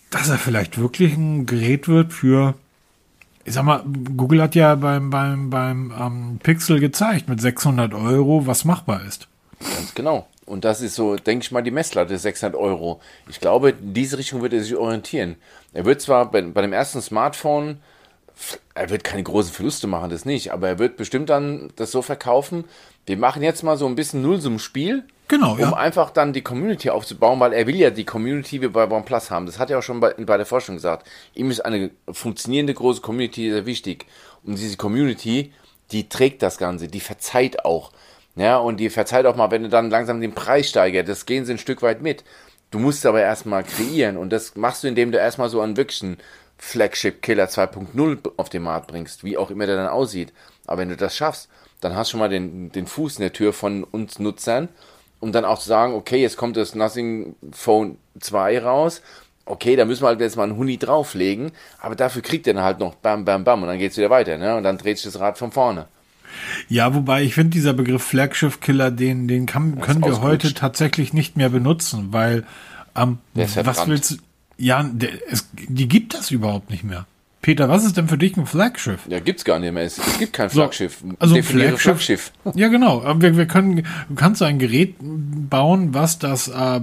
[0.10, 2.56] dass er vielleicht wirklich ein Gerät wird für,
[3.44, 3.84] ich sag mal,
[4.18, 9.28] Google hat ja beim, beim, beim ähm, Pixel gezeigt mit 600 Euro, was machbar ist.
[9.60, 10.28] Ganz genau.
[10.46, 13.02] Und das ist so, denke ich mal, die Messlatte 600 Euro.
[13.30, 15.38] Ich glaube, in diese Richtung wird er sich orientieren.
[15.74, 17.80] Er wird zwar bei, bei dem ersten Smartphone,
[18.74, 22.02] er wird keine großen Verluste machen, das nicht, aber er wird bestimmt dann das so
[22.02, 22.66] verkaufen.
[23.06, 25.04] Wir machen jetzt mal so ein bisschen Nullsummenspiel.
[25.28, 25.74] Genau, um ja.
[25.74, 29.48] einfach dann die Community aufzubauen, weil er will ja die Community wie bei OnePlus haben.
[29.48, 31.08] Das hat er auch schon bei, bei der Forschung gesagt.
[31.34, 34.06] Ihm ist eine funktionierende große Community sehr wichtig.
[34.44, 35.52] Und diese Community,
[35.92, 37.92] die trägt das Ganze, die verzeiht auch.
[38.36, 41.46] Ja, und die verzeiht auch mal, wenn du dann langsam den Preis steigert, das gehen
[41.46, 42.24] sie ein Stück weit mit.
[42.70, 46.18] Du musst aber erstmal kreieren und das machst du, indem du erstmal so einen wirklichen
[46.58, 50.34] Flagship Killer 2.0 auf den Markt bringst, wie auch immer der dann aussieht.
[50.68, 53.34] Aber wenn du das schaffst, dann hast du schon mal den, den Fuß in der
[53.34, 54.70] Tür von uns Nutzern,
[55.20, 59.02] um dann auch zu sagen, okay, jetzt kommt das Nothing Phone 2 raus,
[59.46, 62.64] okay, da müssen wir halt jetzt mal einen Huni drauflegen, aber dafür kriegt er dann
[62.64, 64.56] halt noch bam, bam, bam und dann geht's wieder weiter, ne?
[64.56, 65.88] Und dann dreht sich das Rad von vorne.
[66.70, 71.38] Ja, wobei ich finde, dieser Begriff Flaggschiff-Killer, den, den kann, können wir heute tatsächlich nicht
[71.38, 72.46] mehr benutzen, weil
[72.96, 74.16] ähm, was willst du?
[74.58, 77.06] Ja, der, es, die gibt es überhaupt nicht mehr.
[77.46, 79.02] Peter, was ist denn für dich ein Flaggschiff?
[79.08, 79.84] Ja, gibt's gar nicht mehr.
[79.84, 81.02] Es, es gibt kein Flaggschiff.
[81.02, 82.32] So, also Flaggschiff, Flaggschiff.
[82.56, 83.04] Ja, genau.
[83.22, 86.80] Wir, wir können, du kannst ein Gerät bauen, was das, äh,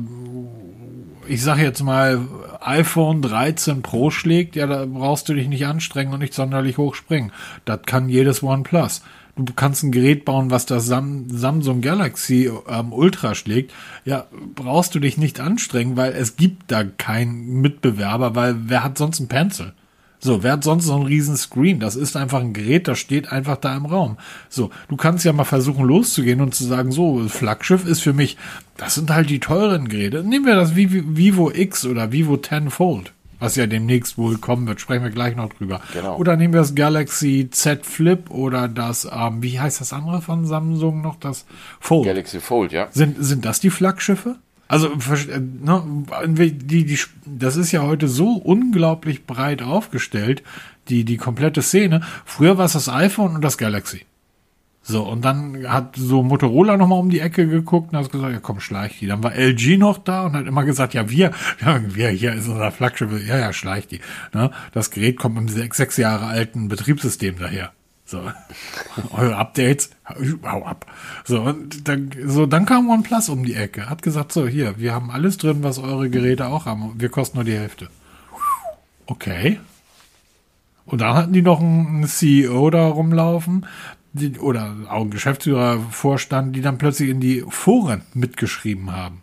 [1.26, 2.20] ich sage jetzt mal,
[2.60, 4.54] iPhone 13 Pro schlägt.
[4.54, 7.32] Ja, da brauchst du dich nicht anstrengen und nicht sonderlich hoch springen.
[7.64, 9.02] Das kann jedes OnePlus
[9.36, 13.72] du kannst ein Gerät bauen, was das Sam Samsung Galaxy ähm, Ultra schlägt,
[14.04, 18.98] ja, brauchst du dich nicht anstrengen, weil es gibt da keinen Mitbewerber, weil wer hat
[18.98, 19.72] sonst einen Pencil?
[20.24, 21.80] So, wer hat sonst so einen riesen Screen?
[21.80, 24.18] Das ist einfach ein Gerät, das steht einfach da im Raum.
[24.48, 28.36] So, du kannst ja mal versuchen loszugehen und zu sagen, so, Flaggschiff ist für mich,
[28.76, 30.22] das sind halt die teuren Geräte.
[30.22, 33.12] Nehmen wir das Vivo X oder Vivo 10 Fold
[33.42, 35.80] was ja demnächst wohl kommen wird, sprechen wir gleich noch drüber.
[35.92, 36.16] Genau.
[36.16, 40.46] Oder nehmen wir das Galaxy Z Flip oder das, ähm, wie heißt das andere von
[40.46, 41.44] Samsung noch, das
[41.80, 42.06] Fold.
[42.06, 42.86] Galaxy Fold, ja.
[42.92, 44.36] Sind, sind das die Flaggschiffe?
[44.68, 45.82] Also, äh, ne,
[46.28, 50.42] die, die, das ist ja heute so unglaublich breit aufgestellt,
[50.88, 52.02] die, die komplette Szene.
[52.24, 54.02] Früher war es das iPhone und das Galaxy.
[54.84, 58.40] So, und dann hat so Motorola nochmal um die Ecke geguckt und hat gesagt, ja
[58.40, 59.06] komm, schleich die.
[59.06, 61.30] Dann war LG noch da und hat immer gesagt, ja, wir,
[61.86, 64.00] wir, hier ist unser Flaggschiff, ja, ja, schleich die.
[64.32, 64.50] Ne?
[64.72, 67.70] Das Gerät kommt mit einem sechs, sechs Jahre alten Betriebssystem daher.
[68.04, 68.20] So,
[69.12, 69.90] eure Updates,
[70.44, 70.86] hau ab.
[71.24, 74.92] So, und dann, so, dann kam OnePlus um die Ecke, hat gesagt, so, hier, wir
[74.92, 76.94] haben alles drin, was eure Geräte auch haben.
[76.98, 77.88] Wir kosten nur die Hälfte.
[79.06, 79.60] Okay.
[80.84, 83.66] Und dann hatten die noch einen CEO da rumlaufen,
[84.12, 89.22] die, oder auch ein Geschäftsführer vorstand, die dann plötzlich in die Foren mitgeschrieben haben.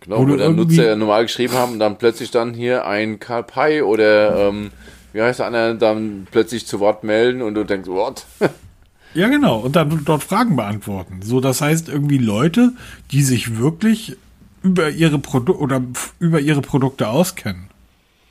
[0.00, 3.42] Genau, wo, wo der Nutzer normal geschrieben haben und dann plötzlich dann hier ein Karl
[3.42, 4.70] Pei oder ähm,
[5.12, 8.26] wie heißt der andere, dann plötzlich zu Wort melden und du denkst, what?
[9.14, 11.20] ja, genau, und dann dort Fragen beantworten.
[11.22, 12.72] So, das heißt irgendwie Leute,
[13.12, 14.16] die sich wirklich
[14.62, 15.82] über ihre Produkte oder
[16.18, 17.68] über ihre Produkte auskennen.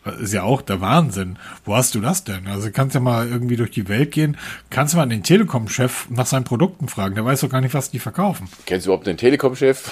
[0.05, 1.37] Das ist ja auch der Wahnsinn.
[1.65, 2.47] Wo hast du das denn?
[2.47, 4.37] Also kannst ja mal irgendwie durch die Welt gehen,
[4.69, 7.15] kannst du mal den Telekom-Chef nach seinen Produkten fragen.
[7.15, 8.49] Der weiß doch gar nicht, was die verkaufen.
[8.65, 9.91] Kennst du überhaupt den Telekom-Chef?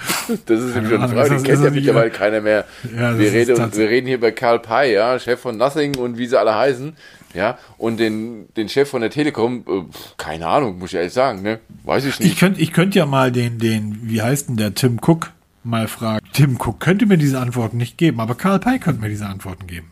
[0.46, 2.64] Das ist nämlich schon eine Frage, den kennt ja mittlerweile keiner mehr.
[2.96, 6.26] Ja, wir, reden, wir reden hier bei Karl Pei, ja, Chef von Nothing und wie
[6.26, 6.96] sie alle heißen.
[7.34, 9.82] Ja, und den, den Chef von der Telekom, äh,
[10.16, 11.60] keine Ahnung, muss ich ehrlich sagen, ne?
[11.84, 12.32] Weiß ich nicht.
[12.32, 15.30] Ich könnte ich könnt ja mal den, den, wie heißt denn der, Tim Cook,
[15.64, 16.26] mal fragen.
[16.32, 19.66] Tim Cook könnte mir diese Antworten nicht geben, aber Karl Pei könnte mir diese Antworten
[19.66, 19.90] geben.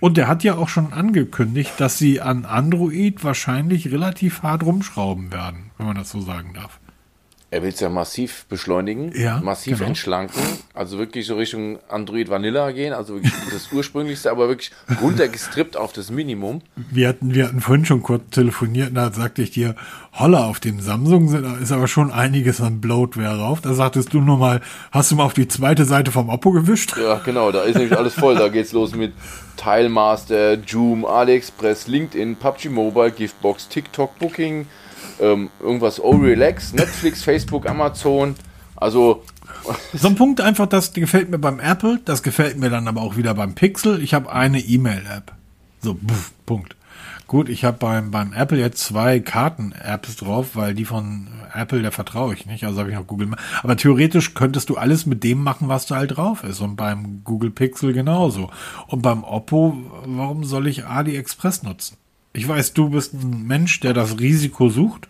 [0.00, 5.32] Und der hat ja auch schon angekündigt, dass sie an Android wahrscheinlich relativ hart rumschrauben
[5.32, 6.78] werden, wenn man das so sagen darf.
[7.52, 9.90] Er will es ja massiv beschleunigen, ja, massiv genau.
[9.90, 10.40] entschlanken,
[10.72, 14.70] also wirklich so Richtung Android Vanilla gehen, also wirklich das ursprünglichste, aber wirklich
[15.02, 16.62] runtergestrippt auf das Minimum.
[16.90, 19.74] Wir hatten, wir hatten vorhin schon kurz telefoniert, und da sagte ich dir,
[20.14, 21.28] holla, auf dem Samsung
[21.60, 23.60] ist aber schon einiges an Bloatware drauf.
[23.60, 26.96] Da sagtest du nur mal, hast du mal auf die zweite Seite vom Oppo gewischt?
[26.96, 28.34] Ja, genau, da ist nämlich alles voll.
[28.34, 29.12] Da geht's los mit
[29.58, 34.66] Tilemaster, Joom, AliExpress, LinkedIn, PUBG Mobile, Giftbox, TikTok, Booking,
[35.22, 38.34] ähm, irgendwas Oh Relax, Netflix, Facebook, Amazon.
[38.76, 39.22] Also.
[39.94, 43.16] So ein Punkt einfach, das gefällt mir beim Apple, das gefällt mir dann aber auch
[43.16, 44.02] wieder beim Pixel.
[44.02, 45.32] Ich habe eine E-Mail-App.
[45.80, 46.76] So, pff, Punkt.
[47.28, 51.92] Gut, ich habe beim, beim Apple jetzt zwei Karten-Apps drauf, weil die von Apple, der
[51.92, 52.64] vertraue ich nicht.
[52.64, 53.30] Also habe ich noch Google.
[53.62, 56.60] Aber theoretisch könntest du alles mit dem machen, was da halt drauf ist.
[56.60, 58.50] Und beim Google Pixel genauso.
[58.86, 61.96] Und beim Oppo, warum soll ich AliExpress nutzen?
[62.34, 65.08] Ich weiß, du bist ein Mensch, der das Risiko sucht.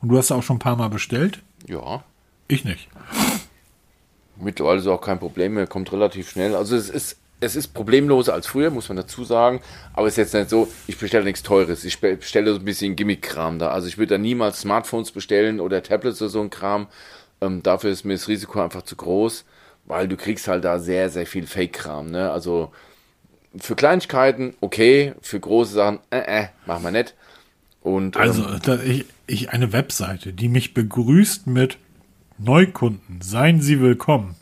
[0.00, 1.40] Und du hast auch schon ein paar Mal bestellt?
[1.66, 2.02] Ja.
[2.48, 2.88] Ich nicht.
[4.36, 6.56] Mittlerweile ist auch kein Problem mehr, kommt relativ schnell.
[6.56, 9.60] Also es ist, es ist problemloser als früher, muss man dazu sagen.
[9.92, 11.84] Aber es ist jetzt nicht so, ich bestelle nichts Teures.
[11.84, 13.70] Ich bestelle so ein bisschen Gimmick-Kram da.
[13.70, 16.86] Also ich würde da niemals Smartphones bestellen oder Tablets oder so ein Kram.
[17.40, 19.44] Ähm, dafür ist mir das Risiko einfach zu groß,
[19.84, 22.10] weil du kriegst halt da sehr, sehr viel Fake-Kram.
[22.10, 22.30] Ne?
[22.30, 22.72] Also
[23.58, 27.14] für Kleinigkeiten okay, für große Sachen, äh, äh, machen wir nicht.
[27.82, 31.78] Und, also, ähm, da, ich, ich eine Webseite, die mich begrüßt mit
[32.38, 34.34] Neukunden, seien Sie willkommen.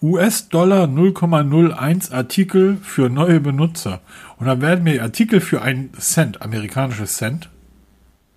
[0.00, 4.00] US-Dollar 0,01 Artikel für neue Benutzer.
[4.36, 7.50] Und dann werden mir Artikel für einen Cent, amerikanisches Cent,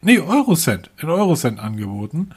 [0.02, 2.32] nee, Eurocent, in Eurocent angeboten.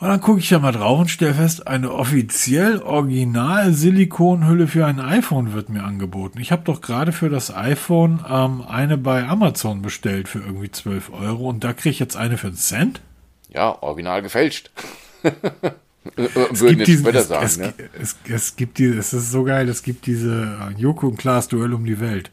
[0.00, 4.86] Und dann gucke ich ja mal drauf und stelle fest, eine offiziell original Silikonhülle für
[4.86, 6.38] ein iPhone wird mir angeboten.
[6.40, 11.12] Ich habe doch gerade für das iPhone ähm, eine bei Amazon bestellt für irgendwie 12
[11.12, 13.00] Euro und da kriege ich jetzt eine für einen Cent?
[13.48, 14.70] Ja, original gefälscht.
[16.16, 17.44] es Würden jetzt diesen, sagen.
[17.44, 17.74] Es, ne?
[18.00, 21.74] es, es, gibt die, es ist so geil, es gibt diese Joko und Klaas Duell
[21.74, 22.30] um die Welt.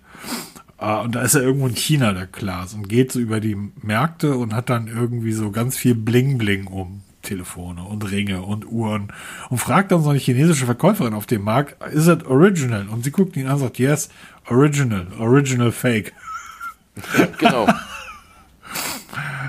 [0.80, 3.56] Uh, und da ist er irgendwo in China, der Klaas, und geht so über die
[3.82, 7.05] Märkte und hat dann irgendwie so ganz viel Bling-Bling um.
[7.26, 9.12] Telefone und Ringe und Uhren
[9.50, 12.88] und fragt dann so eine chinesische Verkäuferin auf dem Markt, is it original?
[12.88, 14.10] Und sie guckt ihn an und sagt, yes,
[14.50, 16.14] original, original fake.
[17.38, 17.68] genau.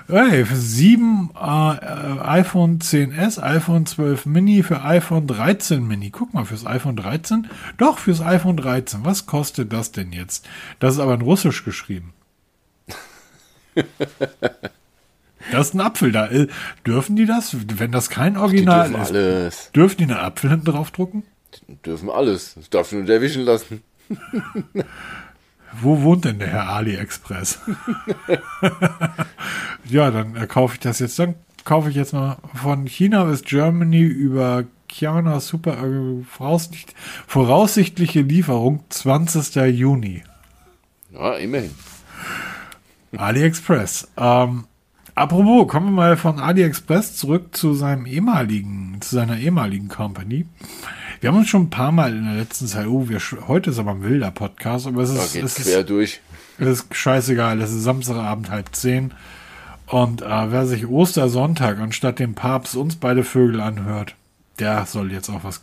[0.08, 6.10] Hey, für sieben äh, iPhone 10s, iPhone 12 Mini, für iPhone 13 Mini.
[6.10, 7.48] Guck mal, fürs iPhone 13?
[7.76, 9.04] Doch, fürs iPhone 13.
[9.04, 10.46] Was kostet das denn jetzt?
[10.78, 12.12] Das ist aber in Russisch geschrieben.
[15.52, 16.28] das ist ein Apfel da.
[16.28, 16.48] Äh,
[16.86, 17.56] dürfen die das?
[17.78, 19.72] Wenn das kein Original Ach, dürfen ist, alles.
[19.72, 21.22] dürfen die einen Apfel hinten drauf drucken?
[21.68, 22.54] Die dürfen alles.
[22.54, 23.82] Das darf nur erwischen lassen.
[25.80, 27.60] Wo wohnt denn der Herr AliExpress?
[29.84, 31.18] ja, dann äh, kaufe ich das jetzt.
[31.18, 36.94] Dann kaufe ich jetzt mal von China bis Germany über Kiana Super äh, voraussicht,
[37.26, 39.56] voraussichtliche Lieferung 20.
[39.76, 40.22] Juni.
[41.12, 41.72] Ja, immerhin.
[43.16, 44.08] AliExpress.
[44.16, 44.64] Ähm,
[45.16, 50.46] apropos, kommen wir mal von AliExpress zurück zu seinem ehemaligen, zu seiner ehemaligen Company.
[51.20, 53.78] Wir haben uns schon ein paar Mal in der letzten Zeit, oh, wir, heute ist
[53.78, 56.20] aber ein wilder Podcast, aber es ist, da es quer ist, durch.
[56.58, 59.12] Es ist scheißegal, es ist Samstagabend halb zehn.
[59.86, 64.14] Und äh, wer sich Ostersonntag anstatt dem Papst uns beide Vögel anhört,
[64.58, 65.62] der soll jetzt auch was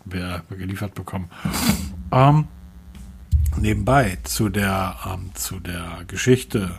[0.50, 1.30] geliefert bekommen.
[2.14, 2.48] Ähm,
[3.58, 6.70] nebenbei zu der, ähm, zu der Geschichte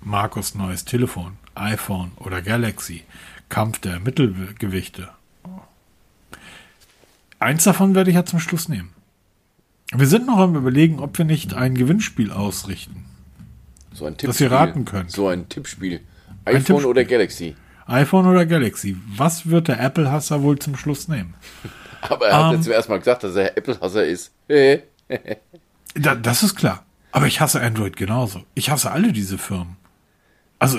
[0.00, 3.02] Markus neues Telefon, iPhone oder Galaxy,
[3.48, 5.10] Kampf der Mittelgewichte
[7.44, 8.90] Eins davon werde ich ja zum Schluss nehmen.
[9.92, 13.04] Wir sind noch am überlegen, ob wir nicht ein Gewinnspiel ausrichten.
[13.92, 14.28] So ein Tippspiel.
[14.28, 15.10] Dass ihr raten könnt.
[15.10, 16.00] So ein Tippspiel.
[16.46, 16.86] iPhone ein Tippspiel.
[16.86, 17.54] oder Galaxy?
[17.86, 18.96] iPhone oder Galaxy.
[19.14, 21.34] Was wird der Apple-Hasser wohl zum Schluss nehmen?
[22.00, 24.32] Aber er hat ähm, jetzt zuerst mal gesagt, dass er Apple-Hasser ist.
[25.94, 26.86] da, das ist klar.
[27.12, 28.42] Aber ich hasse Android genauso.
[28.54, 29.76] Ich hasse alle diese Firmen.
[30.72, 30.78] Also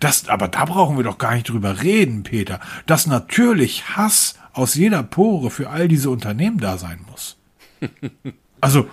[0.00, 2.60] das, aber da brauchen wir doch gar nicht drüber reden, Peter.
[2.86, 7.36] Dass natürlich Hass aus jeder Pore für all diese Unternehmen da sein muss.
[8.62, 8.90] Also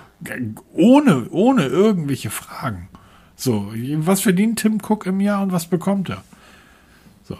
[0.71, 2.87] ohne, ohne irgendwelche Fragen.
[3.35, 6.23] So, was verdient Tim Cook im Jahr und was bekommt er?
[7.25, 7.37] So.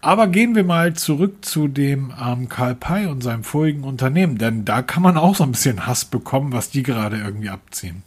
[0.00, 4.64] Aber gehen wir mal zurück zu dem ähm, Karl Pei und seinem vorigen Unternehmen, denn
[4.64, 8.02] da kann man auch so ein bisschen Hass bekommen, was die gerade irgendwie abziehen.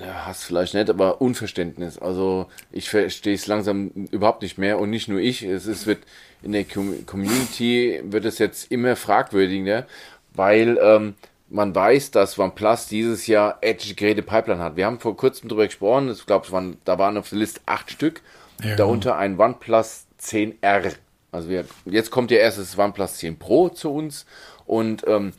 [0.00, 1.98] Ja, Hass vielleicht nicht, aber Unverständnis.
[1.98, 5.42] Also ich verstehe es langsam überhaupt nicht mehr und nicht nur ich.
[5.42, 6.00] Es ist, wird
[6.42, 9.86] in der Community wird es jetzt immer fragwürdiger,
[10.32, 11.14] weil ähm,
[11.50, 14.76] man weiß, dass OnePlus dieses Jahr etliche Geräte Pipeline hat.
[14.76, 16.46] Wir haben vor kurzem darüber gesprochen, ich glaube,
[16.84, 18.22] da waren auf der Liste acht Stück,
[18.62, 20.94] ja, darunter ein OnePlus 10R.
[21.32, 24.24] Also wir, jetzt kommt ja erst das OnePlus 10 Pro zu uns
[24.64, 25.32] und ähm,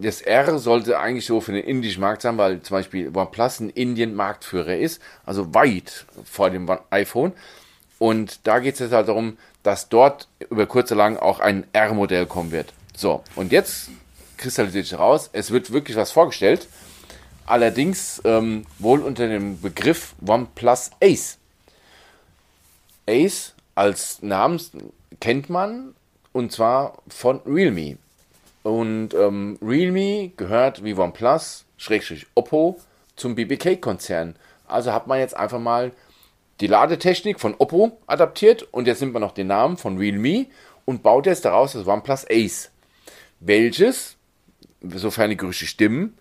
[0.00, 3.70] das R sollte eigentlich so für den indischen Markt sein, weil zum Beispiel OnePlus in
[3.70, 7.32] Indien Marktführer ist, also weit vor dem iPhone.
[7.98, 11.66] Und da geht es jetzt halt darum, dass dort über kurz oder lang auch ein
[11.72, 12.72] R-Modell kommen wird.
[12.96, 13.90] So, und jetzt
[14.36, 16.68] kristallisiert sich raus, es wird wirklich was vorgestellt.
[17.46, 21.38] Allerdings ähm, wohl unter dem Begriff OnePlus Ace.
[23.08, 24.60] Ace als Namen
[25.20, 25.94] kennt man
[26.32, 27.96] und zwar von Realme.
[28.68, 32.78] Und ähm, Realme gehört wie OnePlus, Schrägstrich Oppo,
[33.16, 34.36] zum BBK-Konzern.
[34.66, 35.90] Also hat man jetzt einfach mal
[36.60, 40.48] die Ladetechnik von Oppo adaptiert und jetzt nimmt man noch den Namen von Realme
[40.84, 42.70] und baut jetzt daraus das OnePlus Ace.
[43.40, 44.16] Welches,
[44.82, 46.18] sofern die Gerüchte stimmen,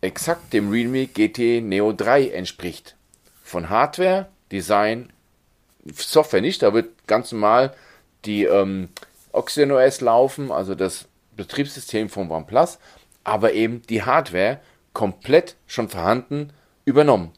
[0.00, 2.96] exakt dem Realme GT Neo 3 entspricht.
[3.44, 5.12] Von Hardware, Design,
[5.94, 7.72] Software nicht, da wird ganz normal
[8.24, 8.88] die ähm,
[9.32, 12.78] OS laufen, also das Betriebssystem von OnePlus,
[13.24, 14.60] aber eben die Hardware
[14.92, 16.52] komplett schon vorhanden
[16.84, 17.32] übernommen.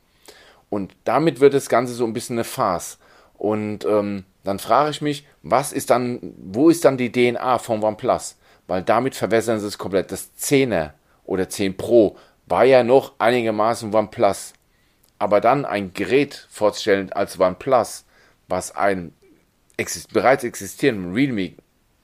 [0.68, 2.98] Und damit wird das Ganze so ein bisschen eine Farce.
[3.35, 7.82] Und ähm, dann frage ich mich, was ist dann, wo ist dann die DNA von
[7.82, 8.37] OnePlus?
[8.66, 10.11] Weil damit verwässern sie es komplett.
[10.11, 10.90] Das 10er
[11.24, 14.54] oder 10 Pro war ja noch einigermaßen OnePlus.
[15.18, 18.04] Aber dann ein Gerät vorzustellen als OnePlus,
[18.48, 19.12] was einem
[19.76, 21.54] exist bereits existierenden Realme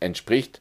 [0.00, 0.60] entspricht,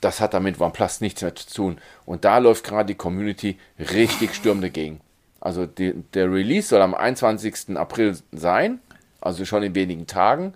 [0.00, 1.80] das hat damit OnePlus nichts mehr zu tun.
[2.06, 5.00] Und da läuft gerade die Community richtig Sturm dagegen.
[5.40, 7.76] Also die, der Release soll am 21.
[7.76, 8.80] April sein,
[9.20, 10.54] also schon in wenigen Tagen.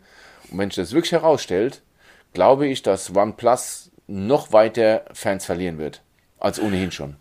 [0.51, 1.83] Und wenn sich das wirklich herausstellt,
[2.33, 6.03] glaube ich, dass OnePlus noch weiter Fans verlieren wird,
[6.39, 7.17] als ohnehin schon.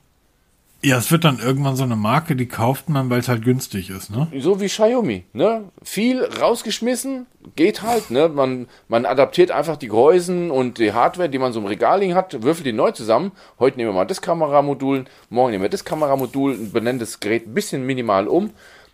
[0.84, 3.92] Ja, es wird dann irgendwann so eine Marke, die kauft man, weil es halt günstig
[3.92, 4.28] ist, ne?
[4.40, 5.66] So wie Xiaomi, ne?
[5.84, 8.30] Viel rausgeschmissen, geht halt, ne?
[8.30, 12.16] Man, man adaptiert einfach die Gehäusen und die Hardware, die man so im Regal liegen
[12.16, 13.32] hat, würfelt die neu zusammen.
[13.60, 17.48] Heute nehmen wir mal das Kameramodul, morgen nehmen wir das Kameramodul und benennen das Gerät
[17.48, 18.50] ein bisschen minimal um.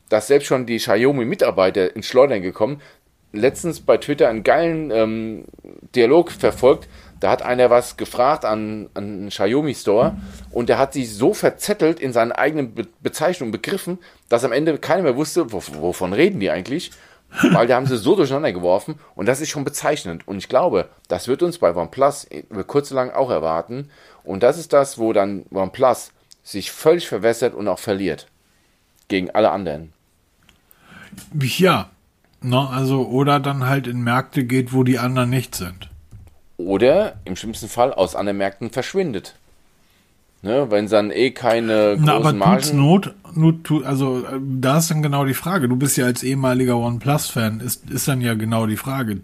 [0.09, 2.81] dass selbst schon die Xiaomi-Mitarbeiter ins Schleudern gekommen.
[3.33, 5.45] Letztens bei Twitter einen geilen ähm,
[5.95, 6.87] Dialog verfolgt.
[7.19, 10.15] Da hat einer was gefragt an, an einen Xiaomi Store
[10.51, 13.99] und der hat sich so verzettelt in seinen eigenen Be Bezeichnungen, Begriffen,
[14.29, 16.91] dass am Ende keiner mehr wusste, wovon reden die eigentlich.
[17.51, 20.27] Weil die haben sie so durcheinander geworfen und das ist schon bezeichnend.
[20.27, 23.89] Und ich glaube, das wird uns bei OnePlus über kurz lang auch erwarten.
[24.23, 26.11] Und das ist das, wo dann OnePlus
[26.43, 28.27] sich völlig verwässert und auch verliert.
[29.09, 29.91] Gegen alle anderen.
[31.37, 31.89] Ja.
[32.39, 35.89] Ne, also, oder dann halt in Märkte geht, wo die anderen nicht sind.
[36.57, 39.35] Oder im schlimmsten Fall aus anderen Märkten verschwindet.
[40.43, 42.77] Ne, wenn dann eh keine großen Na, aber Margen...
[42.77, 45.67] Not, Not, also da ist dann genau die Frage.
[45.67, 49.21] Du bist ja als ehemaliger OnePlus-Fan, ist, ist dann ja genau die Frage.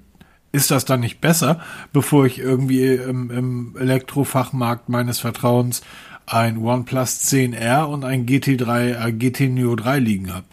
[0.52, 1.60] Ist das dann nicht besser,
[1.94, 5.82] bevor ich irgendwie im, im Elektrofachmarkt meines Vertrauens
[6.26, 10.46] ein OnePlus 10R und ein GT3, äh, GT Neo 3 liegen habe?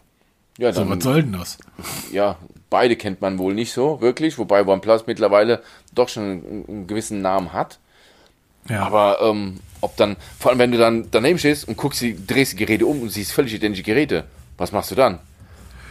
[0.59, 1.59] Ja, dann, so, was soll denn das?
[2.13, 2.37] Ja,
[2.71, 7.21] beide kennt man wohl nicht so, wirklich, wobei OnePlus mittlerweile doch schon einen, einen gewissen
[7.21, 7.79] Namen hat.
[8.69, 8.83] Ja.
[8.83, 12.57] Aber ähm, ob dann, vor allem wenn du dann daneben stehst und guckst, drehst die
[12.57, 14.25] Geräte um und siehst völlig identische Geräte,
[14.57, 15.19] was machst du dann?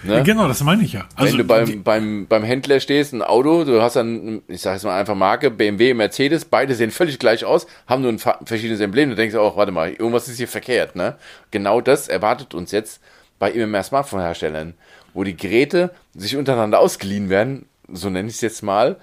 [0.04, 0.24] Ne?
[0.24, 1.06] Genau, das meine ich ja.
[1.16, 4.74] Also, wenn du beim, beim, beim Händler stehst, ein Auto, du hast dann, ich sag
[4.74, 8.80] jetzt mal einfach Marke, BMW, Mercedes, beide sehen völlig gleich aus, haben nur ein verschiedenes
[8.80, 9.10] Emblem.
[9.10, 10.96] Du denkst auch, warte mal, irgendwas ist hier verkehrt.
[10.96, 11.16] Ne?
[11.52, 13.02] Genau das erwartet uns jetzt
[13.40, 14.74] bei immer mehr Smartphone-Herstellern,
[15.14, 18.98] wo die Geräte sich untereinander ausgeliehen werden, so nenne ich es jetzt mal,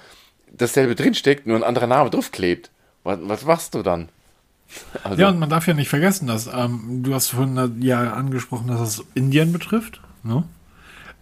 [0.53, 2.71] dasselbe drinsteckt, nur ein anderer Name draufklebt.
[3.05, 4.09] Was, was machst du dann?
[5.05, 5.21] Also.
[5.21, 8.81] Ja, und man darf ja nicht vergessen, dass ähm, du hast vorhin ja angesprochen, dass
[8.81, 10.01] es Indien betrifft.
[10.25, 10.45] Ne?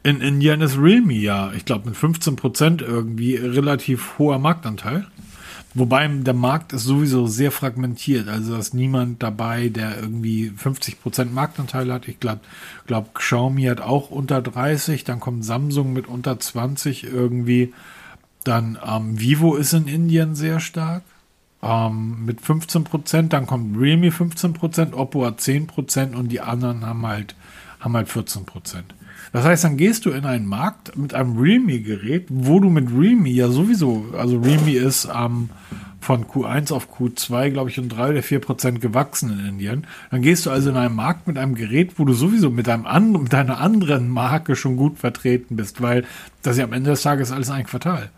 [0.03, 5.07] In Indien ist Realme ja, ich glaube, mit 15 Prozent irgendwie relativ hoher Marktanteil.
[5.77, 8.29] Wobei der Markt ist sowieso sehr fragmentiert.
[8.29, 12.07] Also ist niemand dabei, der irgendwie 50 Prozent Marktanteil hat.
[12.07, 12.41] Ich glaube,
[12.87, 15.03] glaub, Xiaomi hat auch unter 30.
[15.03, 17.75] Dann kommt Samsung mit unter 20 irgendwie.
[18.45, 21.03] Dann ähm, Vivo ist in Indien sehr stark
[21.61, 23.33] ähm, mit 15 Prozent.
[23.33, 27.35] Dann kommt Realme 15 Prozent, Oppo hat 10 Prozent und die anderen haben halt,
[27.81, 28.95] haben halt 14 Prozent.
[29.35, 33.31] Das heißt, dann gehst du in einen Markt mit einem Realme-Gerät, wo du mit Realme
[33.31, 35.51] ja sowieso, also Realme ist ähm,
[36.01, 39.89] von Q1 auf Q2, glaube ich, um drei oder vier Prozent gewachsen in Indien.
[40.13, 42.87] Dann gehst du also in einen Markt mit einem Gerät, wo du sowieso mit, einem
[42.87, 46.07] anderen, mit deiner anderen Marke schon gut vertreten bist, weil
[46.43, 48.11] das ist ja am Ende des Tages alles ein Quartal.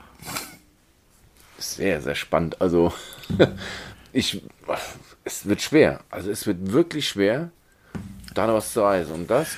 [1.56, 2.60] Sehr, sehr spannend.
[2.60, 2.92] Also,
[4.12, 4.42] ich,
[5.24, 6.00] es wird schwer.
[6.10, 7.52] Also, es wird wirklich schwer,
[8.36, 9.12] da noch was zu reisen.
[9.12, 9.56] Und das?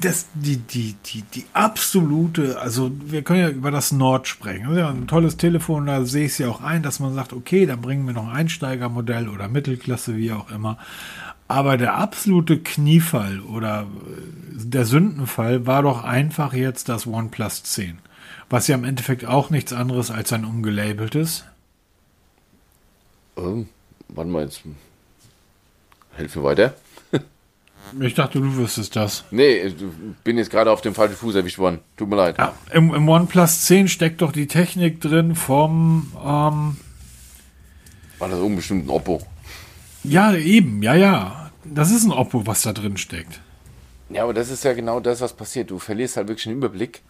[0.00, 4.74] Das, die, die, die, die absolute, also, wir können ja über das Nord sprechen.
[4.76, 7.66] Ja ein tolles Telefon, da sehe ich es ja auch ein, dass man sagt, okay,
[7.66, 10.78] dann bringen wir noch ein Einsteigermodell oder Mittelklasse, wie auch immer.
[11.46, 13.86] Aber der absolute Kniefall oder
[14.52, 17.98] der Sündenfall war doch einfach jetzt das OnePlus 10
[18.50, 21.44] was ja im Endeffekt auch nichts anderes als ein umgelabeltes.
[23.36, 23.68] Ähm,
[24.08, 24.74] wann meinst du?
[26.16, 26.74] Hilf mir weiter.
[28.00, 29.24] Ich dachte, du wüsstest das.
[29.30, 29.74] Nee, ich
[30.24, 31.80] bin jetzt gerade auf dem falschen Fuß erwischt worden.
[31.96, 32.38] Tut mir leid.
[32.38, 36.12] Ja, im, im OnePlus 10 steckt doch die Technik drin vom.
[36.16, 36.76] Ähm,
[38.18, 39.22] War das unbestimmt ein Oppo?
[40.04, 41.50] Ja, eben, ja, ja.
[41.64, 43.40] Das ist ein Oppo, was da drin steckt.
[44.10, 45.70] Ja, aber das ist ja genau das, was passiert.
[45.70, 47.02] Du verlierst halt wirklich einen Überblick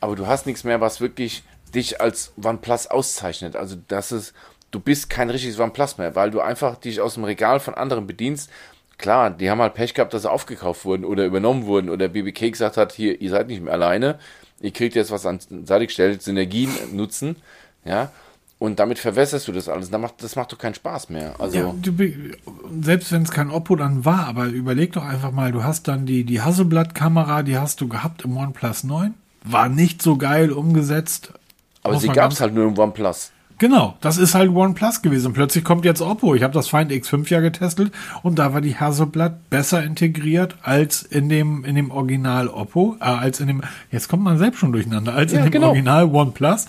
[0.00, 1.42] aber du hast nichts mehr, was wirklich
[1.74, 3.56] dich als OnePlus auszeichnet.
[3.56, 4.34] Also das ist,
[4.70, 8.06] du bist kein richtiges OnePlus mehr, weil du einfach dich aus dem Regal von anderen
[8.06, 8.50] bedienst.
[8.98, 12.50] Klar, die haben halt Pech gehabt, dass sie aufgekauft wurden oder übernommen wurden oder BBK
[12.50, 14.18] gesagt hat, hier, ihr seid nicht mehr alleine,
[14.60, 17.36] ihr kriegt jetzt was an Seite gestellt, Synergien nutzen,
[17.84, 18.10] ja,
[18.58, 19.90] und damit verwässerst du das alles.
[19.90, 21.34] Das macht, das macht doch keinen Spaß mehr.
[21.38, 21.92] Also ja, du,
[22.80, 26.06] selbst wenn es kein Oppo dann war, aber überleg doch einfach mal, du hast dann
[26.06, 29.12] die, die Hasselblatt-Kamera, die hast du gehabt im OnePlus 9
[29.46, 31.32] war nicht so geil umgesetzt.
[31.82, 33.30] Aber sie gab es halt nur im OnePlus.
[33.58, 35.32] Genau, das ist halt OnePlus gewesen.
[35.32, 36.34] Plötzlich kommt jetzt Oppo.
[36.34, 37.90] Ich habe das Find X5 ja getestet
[38.22, 43.04] und da war die Hasselblatt besser integriert als in dem in dem Original Oppo, äh,
[43.04, 45.68] als in dem jetzt kommt man selbst schon durcheinander, als ja, in dem genau.
[45.68, 46.66] Original OnePlus.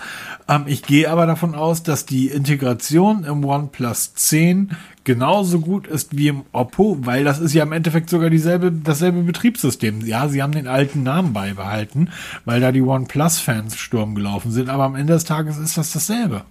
[0.48, 4.72] Ähm, ich gehe aber davon aus, dass die Integration im OnePlus 10
[5.04, 9.24] genauso gut ist wie im Oppo, weil das ist ja im Endeffekt sogar dieselbe, dasselbe
[9.24, 10.06] Betriebssystem.
[10.06, 12.12] Ja, sie haben den alten Namen beibehalten,
[12.46, 16.44] weil da die OnePlus-Fans Sturm gelaufen sind, aber am Ende des Tages ist das dasselbe.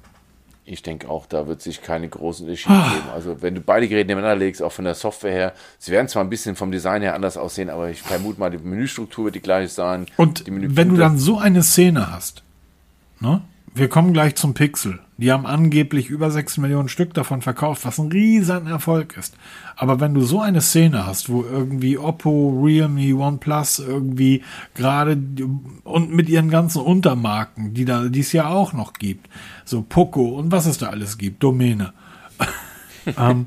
[0.69, 2.91] Ich denke auch, da wird sich keine großen Unterschiede ah.
[2.93, 3.09] geben.
[3.15, 6.25] Also wenn du beide Geräte nebeneinander legst, auch von der Software her, sie werden zwar
[6.25, 9.41] ein bisschen vom Design her anders aussehen, aber ich vermute mal, die Menüstruktur wird die
[9.41, 10.07] gleiche sein.
[10.17, 12.43] Und wenn du dann so eine Szene hast,
[13.21, 13.43] ne?
[13.75, 14.99] wir kommen gleich zum Pixel.
[15.19, 19.35] Die haben angeblich über 6 Millionen Stück davon verkauft, was ein riesen Erfolg ist.
[19.75, 24.43] Aber wenn du so eine Szene hast, wo irgendwie Oppo, Realme, OnePlus irgendwie
[24.75, 25.19] gerade
[25.85, 29.31] und mit ihren ganzen Untermarken, die da dies ja auch noch gibt,
[29.65, 31.95] so Poco und was es da alles gibt, Domäne.
[33.19, 33.47] ähm,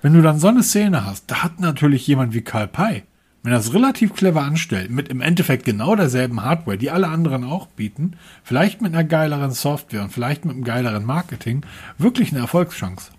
[0.00, 3.04] wenn du dann so eine Szene hast, da hat natürlich jemand wie Karl Pei
[3.42, 7.44] wenn er es relativ clever anstellt, mit im Endeffekt genau derselben Hardware, die alle anderen
[7.44, 11.62] auch bieten, vielleicht mit einer geileren Software und vielleicht mit einem geileren Marketing,
[11.96, 13.10] wirklich eine Erfolgschance.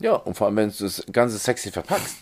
[0.00, 2.16] Ja, und vor allem, wenn du das Ganze sexy verpackst.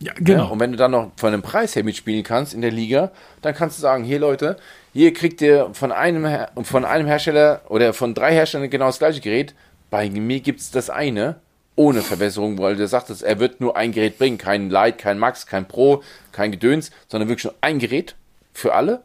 [0.00, 0.44] Ja, genau.
[0.44, 3.10] Ja, und wenn du dann noch von dem Preis her mitspielen kannst in der Liga,
[3.42, 4.56] dann kannst du sagen, hier Leute,
[4.92, 6.26] hier kriegt ihr von einem,
[6.62, 9.54] von einem Hersteller oder von drei Herstellern genau das gleiche Gerät.
[9.90, 11.36] Bei mir gibt es das eine
[11.76, 15.18] ohne Verbesserung, weil der sagt, dass er wird nur ein Gerät bringen, kein Light, kein
[15.18, 16.02] Max, kein Pro,
[16.32, 18.16] kein Gedöns, sondern wirklich nur ein Gerät
[18.52, 19.02] für alle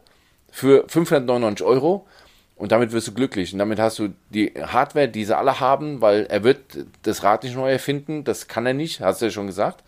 [0.50, 2.06] für 599 Euro
[2.56, 6.00] und damit wirst du glücklich und damit hast du die Hardware, die sie alle haben,
[6.00, 6.60] weil er wird
[7.02, 9.84] das Rad nicht neu erfinden, das kann er nicht, hast du ja schon gesagt.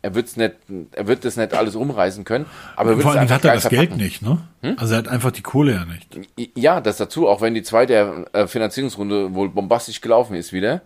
[0.00, 0.54] Er, wird's nicht,
[0.92, 2.46] er wird das nicht alles umreißen können,
[2.76, 3.88] aber er Vor allem hat er das verpacken.
[3.88, 4.38] Geld nicht, ne?
[4.62, 4.76] Hm?
[4.78, 6.16] Also er hat einfach die Kohle ja nicht.
[6.54, 10.80] Ja, das dazu, auch wenn die zweite äh, Finanzierungsrunde wohl bombastisch gelaufen ist wieder.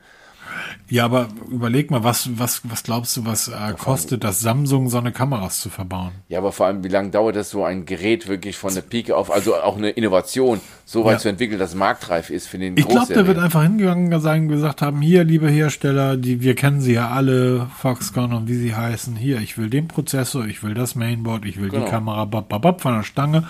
[0.89, 4.99] Ja, aber überleg mal, was, was, was glaubst du, was äh, kostet das Samsung, so
[4.99, 6.13] eine Kameras zu verbauen?
[6.29, 9.17] Ja, aber vor allem, wie lange dauert das, so ein Gerät wirklich von der Pike
[9.17, 11.19] auf, also auch eine Innovation, so weit ja.
[11.19, 14.49] zu entwickeln, dass marktreif ist für den Ich glaube, der wird einfach hingegangen sein und
[14.49, 18.75] gesagt haben, hier, liebe Hersteller, die, wir kennen sie ja alle, Foxconn und wie sie
[18.75, 21.85] heißen, hier, ich will den Prozessor, ich will das Mainboard, ich will genau.
[21.85, 23.49] die Kamera, bap, bap, bap, von der Stange,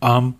[0.00, 0.34] ähm,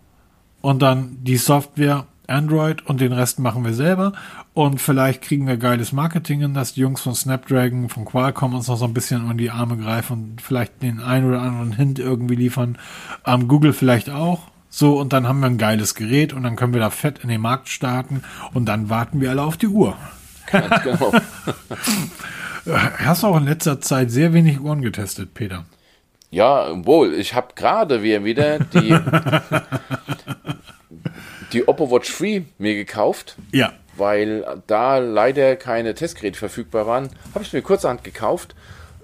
[0.60, 4.12] und dann die Software, Android und den Rest machen wir selber.
[4.54, 8.68] Und vielleicht kriegen wir geiles Marketing in, dass die Jungs von Snapdragon, von Qualcomm uns
[8.68, 11.98] noch so ein bisschen in die Arme greifen und vielleicht den einen oder anderen Hint
[11.98, 12.78] irgendwie liefern.
[13.26, 14.48] Ähm, Google vielleicht auch.
[14.68, 17.28] So, und dann haben wir ein geiles Gerät und dann können wir da fett in
[17.28, 18.22] den Markt starten
[18.52, 19.96] und dann warten wir alle auf die Uhr.
[20.50, 21.12] Ganz genau.
[22.98, 25.64] Hast du auch in letzter Zeit sehr wenig Uhren getestet, Peter?
[26.30, 27.14] Ja, wohl.
[27.14, 28.90] Ich habe gerade wieder die
[31.56, 33.36] die Oppo Watch 3 mir gekauft.
[33.52, 33.72] Ja.
[33.96, 37.08] Weil da leider keine Testgeräte verfügbar waren.
[37.34, 38.54] Habe ich mir kurzerhand gekauft.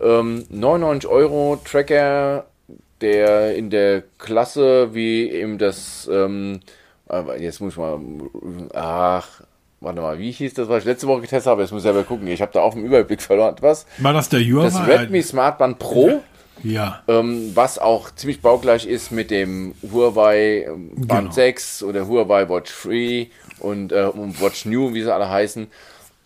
[0.03, 2.47] Ähm, 99 Euro Tracker,
[3.01, 6.61] der in der Klasse wie eben das, ähm,
[7.39, 8.01] jetzt muss ich mal,
[8.75, 9.43] ach,
[9.81, 11.63] warte mal, wie hieß das, was ich letzte Woche getestet habe?
[11.63, 12.27] Jetzt muss ich selber gucken.
[12.27, 13.57] Ich habe da auch einen Überblick verloren.
[13.61, 13.87] Was?
[13.99, 14.65] War das der Huawei?
[14.65, 16.23] Das Redmi Smartband Pro.
[16.63, 17.03] Ja.
[17.09, 21.33] Ähm, was auch ziemlich baugleich ist mit dem Huawei ähm, Band genau.
[21.33, 24.11] 6 oder Huawei Watch 3 und, äh,
[24.41, 25.69] Watch New, wie sie alle heißen.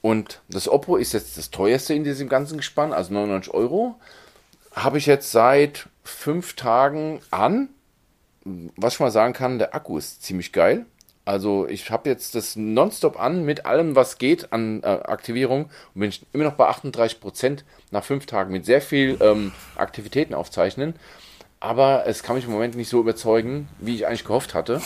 [0.03, 3.97] Und das Oppo ist jetzt das teuerste in diesem ganzen Gespann, also 99 Euro.
[4.73, 7.69] Habe ich jetzt seit fünf Tagen an.
[8.77, 10.87] Was ich mal sagen kann, der Akku ist ziemlich geil.
[11.27, 16.01] Also ich habe jetzt das nonstop an mit allem, was geht an äh, Aktivierung und
[16.01, 20.95] bin immer noch bei 38 Prozent nach fünf Tagen mit sehr viel ähm, Aktivitäten aufzeichnen.
[21.59, 24.81] Aber es kann mich im Moment nicht so überzeugen, wie ich eigentlich gehofft hatte.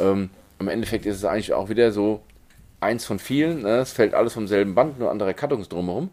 [0.00, 2.22] Ähm, Im Endeffekt ist es eigentlich auch wieder so
[2.80, 3.62] eins von vielen.
[3.62, 3.78] Ne?
[3.78, 6.10] Es fällt alles vom selben Band, nur andere Kartons drumherum.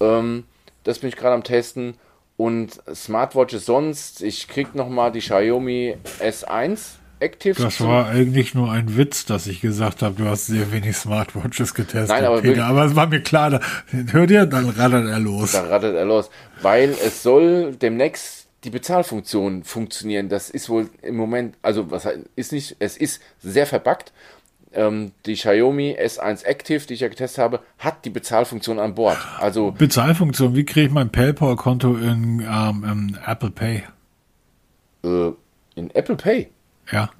[0.00, 0.46] Ähm,
[0.82, 1.96] das bin ich gerade am Testen.
[2.36, 7.60] Und Smartwatches sonst, ich krieg nochmal die Xiaomi S1 Active.
[7.60, 11.74] Das war eigentlich nur ein Witz, dass ich gesagt habe, du hast sehr wenig Smartwatches
[11.74, 12.66] getestet, Nein, aber, Peter.
[12.66, 13.60] Aber es war mir klar, da,
[14.12, 15.52] hört ihr, dann rattert er los.
[15.52, 16.30] Dann rattert er los.
[16.60, 20.28] Weil es soll demnächst die Bezahlfunktion funktionieren.
[20.28, 22.06] Das ist wohl im Moment, also was
[22.36, 24.12] ist nicht, es ist sehr verbuggt.
[24.72, 29.18] Ähm, die Xiaomi S1 Active, die ich ja getestet habe, hat die Bezahlfunktion an Bord.
[29.38, 33.84] Also Bezahlfunktion, wie kriege ich mein PayPal-Konto in, ähm, in Apple Pay?
[35.04, 35.32] Äh,
[35.76, 36.48] in Apple Pay?
[36.90, 37.10] Ja.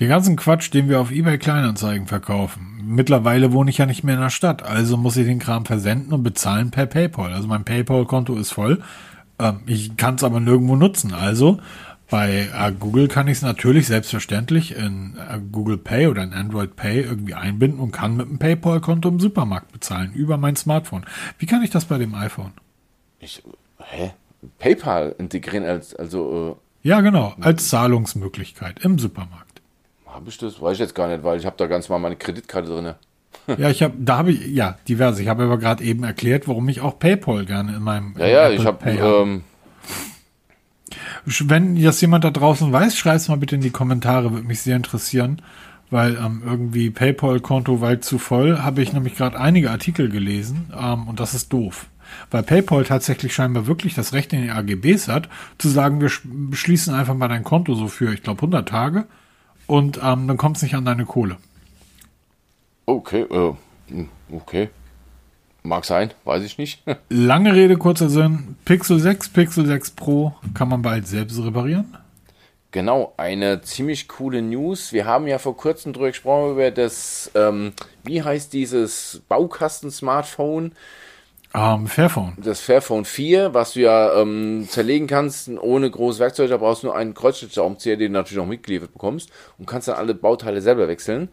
[0.00, 2.82] Den ganzen Quatsch, den wir auf eBay Kleinanzeigen verkaufen.
[2.84, 6.12] Mittlerweile wohne ich ja nicht mehr in der Stadt, also muss ich den Kram versenden
[6.12, 7.32] und bezahlen per PayPal.
[7.32, 8.82] Also mein PayPal-Konto ist voll.
[9.38, 11.14] Ähm, ich kann es aber nirgendwo nutzen.
[11.14, 11.60] Also
[12.10, 16.76] bei äh, Google kann ich es natürlich selbstverständlich in äh, Google Pay oder in Android
[16.76, 21.06] Pay irgendwie einbinden und kann mit dem PayPal-Konto im Supermarkt bezahlen über mein Smartphone.
[21.38, 22.52] Wie kann ich das bei dem iPhone?
[23.20, 23.42] Ich,
[23.78, 24.12] hä?
[24.58, 29.62] PayPal integrieren als also äh ja, genau, als Zahlungsmöglichkeit im Supermarkt.
[30.06, 30.60] Habe ich das?
[30.60, 32.94] Weiß ich jetzt gar nicht, weil ich habe da ganz mal meine Kreditkarte drin.
[33.58, 35.22] ja, ich habe, da habe ich, ja, diverse.
[35.22, 38.48] Ich habe aber gerade eben erklärt, warum ich auch PayPal gerne in meinem Ja, ja,
[38.48, 39.44] Apple ich habe ähm,
[41.24, 44.60] wenn das jemand da draußen weiß, schreibt es mal bitte in die Kommentare, würde mich
[44.60, 45.40] sehr interessieren,
[45.90, 51.06] weil ähm, irgendwie PayPal-Konto weit zu voll, habe ich nämlich gerade einige Artikel gelesen ähm,
[51.06, 51.86] und das ist doof
[52.30, 56.94] weil PayPal tatsächlich scheinbar wirklich das Recht in den AGBs hat, zu sagen, wir beschließen
[56.94, 59.06] einfach mal dein Konto so für, ich glaube, 100 Tage
[59.66, 61.36] und ähm, dann kommt es nicht an deine Kohle.
[62.86, 63.54] Okay, äh,
[63.88, 64.70] hm, okay.
[65.62, 66.82] Mag sein, weiß ich nicht.
[67.08, 68.56] Lange Rede, kurzer Sinn.
[68.64, 71.96] Pixel 6, Pixel 6 Pro kann man bald selbst reparieren.
[72.72, 74.92] Genau, eine ziemlich coole News.
[74.94, 80.72] Wir haben ja vor kurzem drüber gesprochen über das, ähm, wie heißt dieses Baukasten-Smartphone?
[81.54, 82.34] Ähm, Fairphone.
[82.38, 86.48] Das Fairphone 4, was du ja ähm, zerlegen kannst ohne großes Werkzeug.
[86.48, 89.96] Da brauchst du nur einen Kreuzschlitzschraubenzieher, den du natürlich auch mitgeliefert bekommst und kannst dann
[89.96, 91.28] alle Bauteile selber wechseln.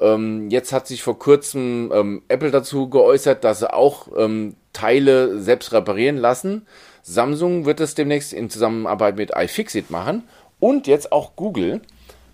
[0.00, 5.40] Ähm, jetzt hat sich vor kurzem ähm, Apple dazu geäußert, dass sie auch ähm, Teile
[5.40, 6.66] selbst reparieren lassen.
[7.02, 10.24] Samsung wird es demnächst in Zusammenarbeit mit iFixit machen
[10.60, 11.80] und jetzt auch Google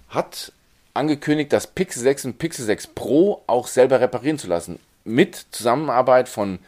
[0.09, 0.53] hat
[0.95, 4.79] angekündigt, das Pixel 6 und Pixel 6 Pro auch selber reparieren zu lassen.
[5.05, 6.59] Mit Zusammenarbeit von,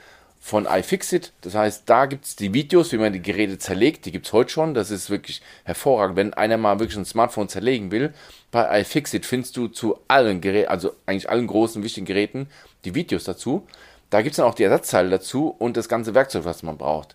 [0.43, 1.33] von iFixit.
[1.41, 4.05] Das heißt, da gibt es die Videos, wie man die Geräte zerlegt.
[4.05, 4.75] Die gibt es heute schon.
[4.75, 6.17] Das ist wirklich hervorragend.
[6.17, 8.13] Wenn einer mal wirklich ein Smartphone zerlegen will,
[8.51, 12.49] bei iFixit findest du zu allen Geräten, also eigentlich allen großen, wichtigen Geräten,
[12.85, 13.67] die Videos dazu.
[14.11, 17.15] Da gibt es dann auch die Ersatzteile dazu und das ganze Werkzeug, was man braucht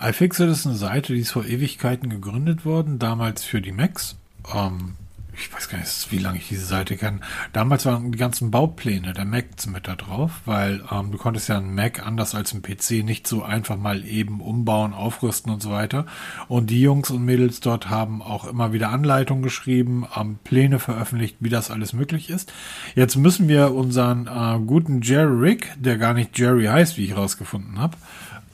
[0.00, 4.16] iFixit ist eine Seite, die ist vor Ewigkeiten gegründet worden, damals für die Macs.
[4.54, 4.94] Ähm,
[5.38, 7.20] ich weiß gar nicht, wie lange ich diese Seite kenne.
[7.52, 11.58] Damals waren die ganzen Baupläne der Macs mit da drauf, weil ähm, du konntest ja
[11.58, 15.70] einen Mac anders als einen PC nicht so einfach mal eben umbauen, aufrüsten und so
[15.70, 16.06] weiter.
[16.48, 21.36] Und die Jungs und Mädels dort haben auch immer wieder Anleitungen geschrieben, ähm, Pläne veröffentlicht,
[21.40, 22.52] wie das alles möglich ist.
[22.94, 27.10] Jetzt müssen wir unseren äh, guten Jerry Rick, der gar nicht Jerry heißt, wie ich
[27.10, 27.96] herausgefunden habe,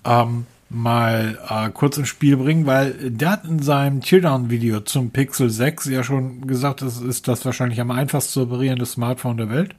[0.05, 5.49] ähm, mal äh, kurz ins Spiel bringen, weil der hat in seinem Teardown-Video zum Pixel
[5.49, 9.75] 6 ja schon gesagt, das ist das wahrscheinlich am einfachst zu operierende Smartphone der Welt.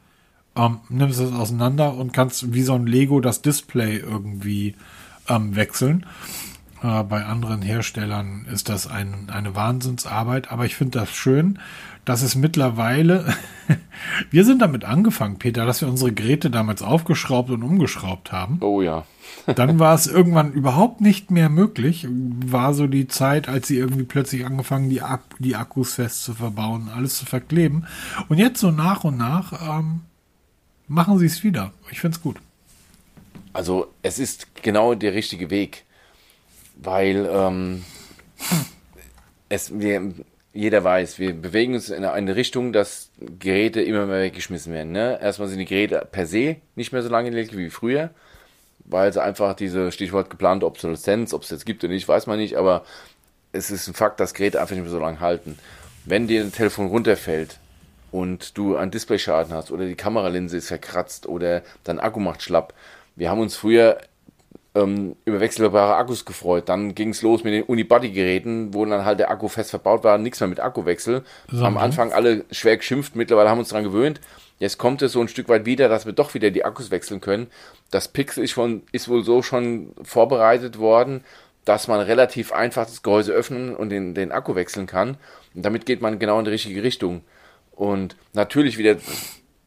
[0.56, 4.76] Ähm, nimmst es auseinander und kannst wie so ein Lego das Display irgendwie
[5.28, 6.06] ähm, wechseln.
[6.82, 11.60] Äh, bei anderen Herstellern ist das ein, eine Wahnsinnsarbeit, aber ich finde das schön,
[12.06, 13.34] dass es mittlerweile,
[14.32, 18.60] wir sind damit angefangen, Peter, dass wir unsere Geräte damals aufgeschraubt und umgeschraubt haben.
[18.62, 19.04] Oh ja.
[19.46, 22.08] Dann war es irgendwann überhaupt nicht mehr möglich.
[22.10, 26.34] War so die Zeit, als sie irgendwie plötzlich angefangen, die, Ak die Akkus fest zu
[26.34, 27.86] verbauen, alles zu verkleben.
[28.28, 30.02] Und jetzt so nach und nach ähm,
[30.88, 31.72] machen sie es wieder.
[31.92, 32.38] Ich finde es gut.
[33.54, 35.86] Also es ist genau der richtige Weg,
[36.76, 37.86] weil ähm,
[39.48, 40.14] es, wir,
[40.54, 44.92] jeder weiß, wir bewegen uns in eine Richtung, dass Geräte immer mehr weggeschmissen werden.
[44.92, 45.20] Ne?
[45.22, 48.10] Erstmal sind die Geräte per se nicht mehr so lange wie früher
[48.86, 52.38] weil sie einfach diese Stichwort geplante Obsoleszenz, ob es jetzt gibt oder nicht, weiß man
[52.38, 52.84] nicht, aber
[53.52, 55.58] es ist ein Fakt, dass Geräte einfach nicht mehr so lange halten.
[56.06, 57.60] Wenn dir ein Telefon runterfällt
[58.12, 62.74] und du einen Displayschaden hast oder die Kameralinse ist verkratzt oder dein Akku macht schlapp,
[63.16, 63.98] wir haben uns früher
[64.76, 66.70] ähm, über wechselbare Akkus gefreut.
[66.70, 70.18] Dann ging es los mit den Unibody-Geräten, wo dann halt der Akku fest verbaut war,
[70.18, 71.24] nichts mehr mit Akkuwechsel.
[71.50, 74.20] So, Am Anfang alle schwer geschimpft, mittlerweile haben wir uns daran gewöhnt.
[74.58, 77.20] Jetzt kommt es so ein Stück weit wieder, dass wir doch wieder die Akkus wechseln
[77.20, 77.48] können.
[77.92, 81.24] Das Pixel ist, schon, ist wohl so schon vorbereitet worden,
[81.66, 85.18] dass man relativ einfach das Gehäuse öffnen und den, den Akku wechseln kann.
[85.54, 87.24] Und damit geht man genau in die richtige Richtung.
[87.72, 88.98] Und natürlich wieder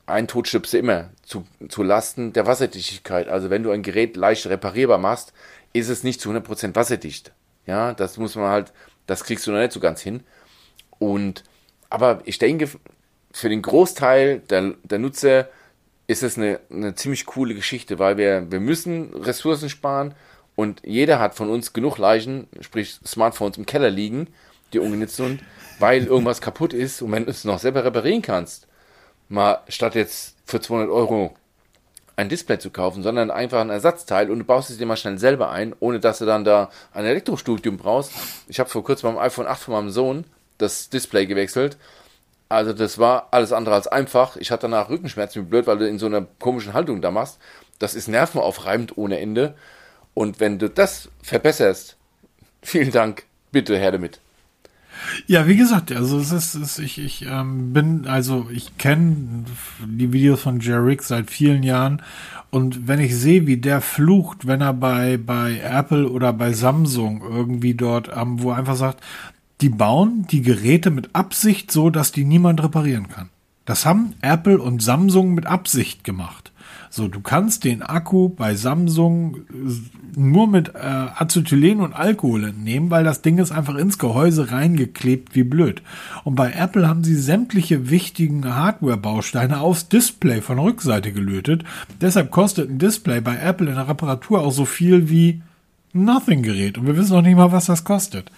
[0.07, 3.28] ein Totschipse immer zu, zu Lasten der Wasserdichtigkeit.
[3.28, 5.34] Also wenn du ein Gerät leicht reparierbar machst,
[5.74, 7.32] ist es nicht zu 100% wasserdicht.
[7.66, 8.72] Ja, das muss man halt,
[9.07, 10.22] das kriegst du noch nicht so ganz hin.
[10.99, 11.45] Und,
[11.91, 12.70] aber ich denke,
[13.39, 15.49] für den Großteil der, der Nutzer
[16.09, 20.14] ist es eine, eine ziemlich coole Geschichte, weil wir, wir müssen Ressourcen sparen
[20.57, 24.26] und jeder hat von uns genug Leichen, sprich Smartphones im Keller liegen,
[24.72, 25.41] die ungenutzt sind,
[25.78, 28.66] weil irgendwas kaputt ist und wenn du es noch selber reparieren kannst,
[29.28, 31.36] mal statt jetzt für 200 Euro
[32.16, 35.18] ein Display zu kaufen, sondern einfach ein Ersatzteil und du baust es dir mal schnell
[35.18, 38.11] selber ein, ohne dass du dann da ein Elektrostudium brauchst.
[38.49, 40.24] Ich habe vor kurzem beim iPhone 8 von meinem Sohn
[40.57, 41.78] das Display gewechselt
[42.49, 44.37] also das war alles andere als einfach.
[44.37, 47.39] Ich hatte danach Rückenschmerzen, wie blöd, weil du in so einer komischen Haltung da machst.
[47.79, 49.55] Das ist nervenaufreibend ohne Ende.
[50.15, 51.97] Und wenn du das verbesserst,
[52.63, 54.21] vielen Dank, bitte her damit.
[55.27, 59.45] Ja, wie gesagt, also es ist, es, ich, ich ähm, bin, also ich kenne
[59.87, 62.03] die Videos von Jerrick seit vielen Jahren
[62.51, 67.23] und wenn ich sehe, wie der flucht, wenn er bei, bei Apple oder bei Samsung
[67.23, 69.05] irgendwie dort, ähm, wo er einfach sagt,
[69.61, 73.29] die bauen die Geräte mit Absicht so, dass die niemand reparieren kann.
[73.65, 76.53] Das haben Apple und Samsung mit Absicht gemacht.
[76.91, 82.91] So, du kannst den Akku bei Samsung äh, nur mit äh, Acetylen und Alkohol entnehmen,
[82.91, 85.83] weil das Ding ist einfach ins Gehäuse reingeklebt wie blöd.
[86.25, 91.63] Und bei Apple haben sie sämtliche wichtigen Hardware-Bausteine aufs Display von Rückseite gelötet.
[92.01, 95.43] Deshalb kostet ein Display bei Apple in der Reparatur auch so viel wie
[95.93, 96.79] Nothing-Gerät.
[96.79, 98.31] Und wir wissen noch nicht mal, was das kostet.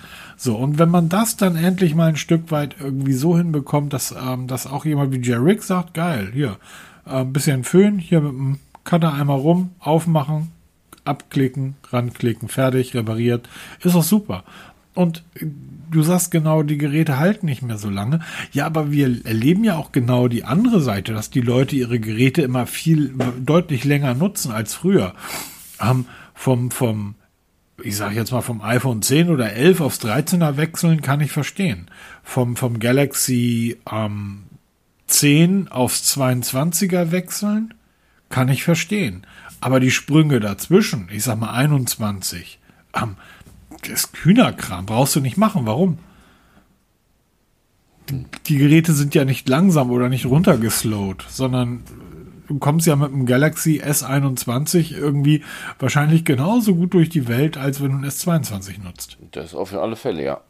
[0.42, 4.12] So, und wenn man das dann endlich mal ein Stück weit irgendwie so hinbekommt, dass,
[4.12, 6.56] ähm, dass auch jemand wie Jerry sagt, geil, hier,
[7.04, 10.50] äh, bisschen Föhn, hier mit dem Cutter einmal rum, aufmachen,
[11.04, 13.50] abklicken, ranklicken, fertig, repariert,
[13.82, 14.44] ist doch super.
[14.94, 15.24] Und
[15.90, 18.20] du sagst genau, die Geräte halten nicht mehr so lange.
[18.50, 22.40] Ja, aber wir erleben ja auch genau die andere Seite, dass die Leute ihre Geräte
[22.40, 23.14] immer viel
[23.44, 25.12] deutlich länger nutzen als früher.
[25.82, 27.14] Ähm, vom, vom,
[27.82, 31.90] ich sage jetzt mal vom iPhone 10 oder 11 aufs 13er wechseln, kann ich verstehen.
[32.22, 34.44] Vom, vom Galaxy ähm,
[35.06, 37.74] 10 aufs 22er wechseln,
[38.28, 39.26] kann ich verstehen.
[39.60, 42.58] Aber die Sprünge dazwischen, ich sag mal 21,
[42.94, 43.16] ähm,
[43.82, 45.66] das ist Hühnerkram, brauchst du nicht machen.
[45.66, 45.98] Warum?
[48.46, 51.84] Die Geräte sind ja nicht langsam oder nicht runtergeslowt, sondern
[52.50, 55.44] du kommst ja mit dem Galaxy S21 irgendwie
[55.78, 59.18] wahrscheinlich genauso gut durch die Welt, als wenn du ein S22 nutzt.
[59.30, 60.40] Das auf alle Fälle, ja.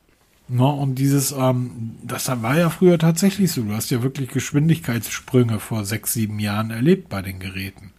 [0.48, 3.62] No, und dieses, ähm, das war ja früher tatsächlich so.
[3.62, 7.92] Du hast ja wirklich Geschwindigkeitssprünge vor sechs, sieben Jahren erlebt bei den Geräten.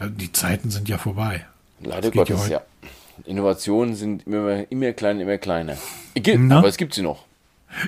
[0.00, 1.46] Die Zeiten sind ja vorbei.
[1.80, 2.62] Leider Gottes, ja.
[3.26, 5.76] Innovationen sind immer, immer kleiner, immer kleiner.
[6.50, 7.26] Aber es gibt sie noch.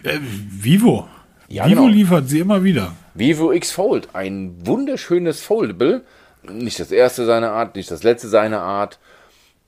[0.04, 1.08] Äh, Vivo.
[1.48, 1.94] Ja, Vivo genau.
[1.94, 2.94] liefert sie immer wieder.
[3.14, 6.02] Vivo X Fold, ein wunderschönes Foldable.
[6.48, 8.98] Nicht das erste seiner Art, nicht das letzte seiner Art.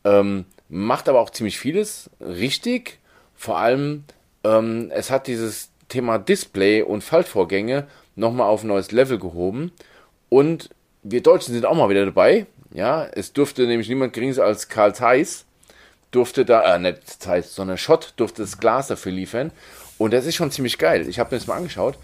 [0.04, 2.98] Ähm, macht aber auch ziemlich vieles richtig.
[3.34, 4.04] Vor allem,
[4.44, 9.72] ähm, es hat dieses Thema Display und Faltvorgänge nochmal auf ein neues Level gehoben.
[10.28, 10.70] Und
[11.02, 12.46] wir Deutschen sind auch mal wieder dabei.
[12.74, 15.46] Ja, es durfte nämlich niemand geringeres als Karl Zeiss
[16.10, 19.52] durfte da, äh, nicht Zeiss, sondern Schott durfte das Glas dafür liefern.
[19.98, 21.08] Und das ist schon ziemlich geil.
[21.08, 21.98] Ich habe mir das mal angeschaut.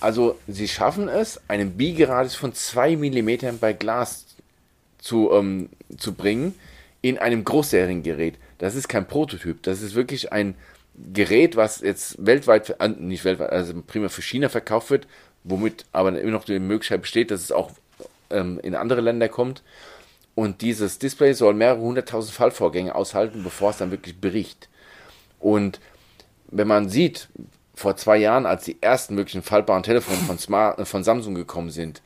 [0.00, 4.26] Also, sie schaffen es, einen Biegeradius von 2 mm bei Glas
[4.98, 6.54] zu, ähm, zu bringen
[7.02, 8.34] in einem Großseriengerät.
[8.58, 9.62] Das ist kein Prototyp.
[9.62, 10.54] Das ist wirklich ein
[11.12, 15.06] Gerät, was jetzt weltweit, nicht weltweit, also primär für China verkauft wird,
[15.44, 17.70] womit aber immer noch die Möglichkeit besteht, dass es auch
[18.30, 19.62] ähm, in andere Länder kommt.
[20.34, 24.68] Und dieses Display soll mehrere hunderttausend Fallvorgänge aushalten, bevor es dann wirklich bricht.
[25.40, 25.80] Und
[26.50, 27.28] wenn man sieht,
[27.74, 31.70] vor zwei Jahren, als die ersten möglichen faltbaren Telefone von, Smart, äh, von Samsung gekommen
[31.70, 32.02] sind,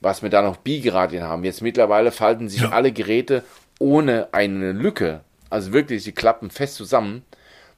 [0.00, 2.70] was wir da noch Biegeradien haben, jetzt mittlerweile falten sich ja.
[2.70, 3.42] alle Geräte
[3.78, 7.24] ohne eine Lücke, also wirklich, die klappen fest zusammen.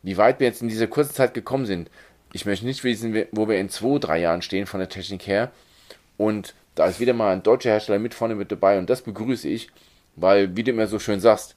[0.02, 1.90] Wie weit wir jetzt in dieser kurzen Zeit gekommen sind,
[2.32, 5.50] ich möchte nicht wissen, wo wir in zwei, drei Jahren stehen von der Technik her.
[6.16, 9.48] Und da ist wieder mal ein deutscher Hersteller mit vorne mit dabei und das begrüße
[9.48, 9.70] ich.
[10.16, 11.56] Weil, wie du immer so schön sagst,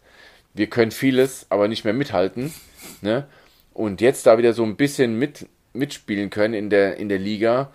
[0.53, 2.53] wir können vieles, aber nicht mehr mithalten.
[3.01, 3.25] Ne?
[3.73, 7.71] Und jetzt da wieder so ein bisschen mit, mitspielen können in der, in der Liga,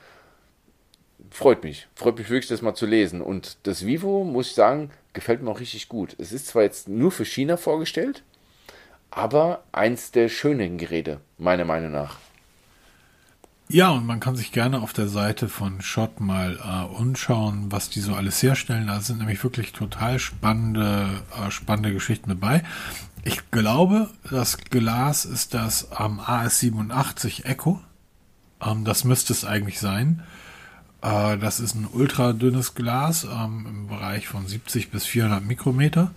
[1.31, 1.89] freut mich.
[1.95, 3.21] Freut mich wirklich, das mal zu lesen.
[3.21, 6.15] Und das Vivo, muss ich sagen, gefällt mir auch richtig gut.
[6.19, 8.23] Es ist zwar jetzt nur für China vorgestellt,
[9.11, 12.19] aber eins der schönen Geräte, meiner Meinung nach.
[13.69, 17.89] Ja, und man kann sich gerne auf der Seite von Schott mal äh, umschauen, was
[17.89, 18.89] die so alles herstellen.
[18.89, 22.63] Da sind nämlich wirklich total spannende, äh, spannende Geschichten dabei.
[23.27, 27.81] Ich glaube, das Glas ist das ähm, AS87 Echo.
[28.61, 30.23] Ähm, das müsste es eigentlich sein.
[31.01, 36.11] Äh, das ist ein ultra dünnes Glas ähm, im Bereich von 70 bis 400 Mikrometer.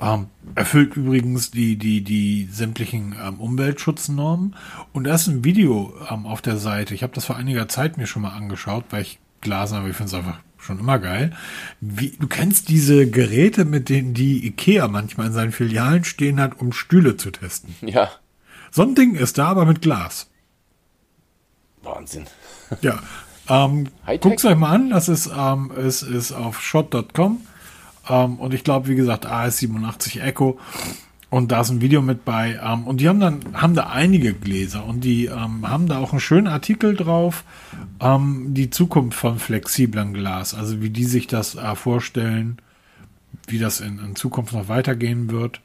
[0.00, 4.54] Ähm, erfüllt übrigens die, die, die sämtlichen ähm, Umweltschutznormen.
[4.92, 6.94] Und da ist ein Video ähm, auf der Seite.
[6.94, 9.90] Ich habe das vor einiger Zeit mir schon mal angeschaut, weil ich Glas habe.
[9.90, 11.32] Ich finde es einfach schon immer geil.
[11.80, 16.60] Wie, du kennst diese Geräte, mit denen die Ikea manchmal in seinen Filialen stehen hat,
[16.60, 17.74] um Stühle zu testen.
[17.80, 18.10] Ja.
[18.70, 20.28] So ein Ding ist da, aber mit Glas.
[21.82, 22.26] Wahnsinn.
[22.82, 23.00] Ja.
[23.48, 23.88] Ähm,
[24.20, 24.90] guckt euch mal an.
[24.90, 27.40] Das ist, ähm, es ist auf shot.com.
[28.08, 30.58] Ähm, und ich glaube, wie gesagt, AS87 Echo.
[31.30, 32.58] Und da ist ein Video mit bei.
[32.62, 36.12] Ähm, und die haben dann, haben da einige Gläser und die ähm, haben da auch
[36.12, 37.44] einen schönen Artikel drauf.
[38.00, 40.54] Ähm, die Zukunft von flexiblen Glas.
[40.54, 42.58] Also wie die sich das äh, vorstellen,
[43.46, 45.60] wie das in, in Zukunft noch weitergehen wird.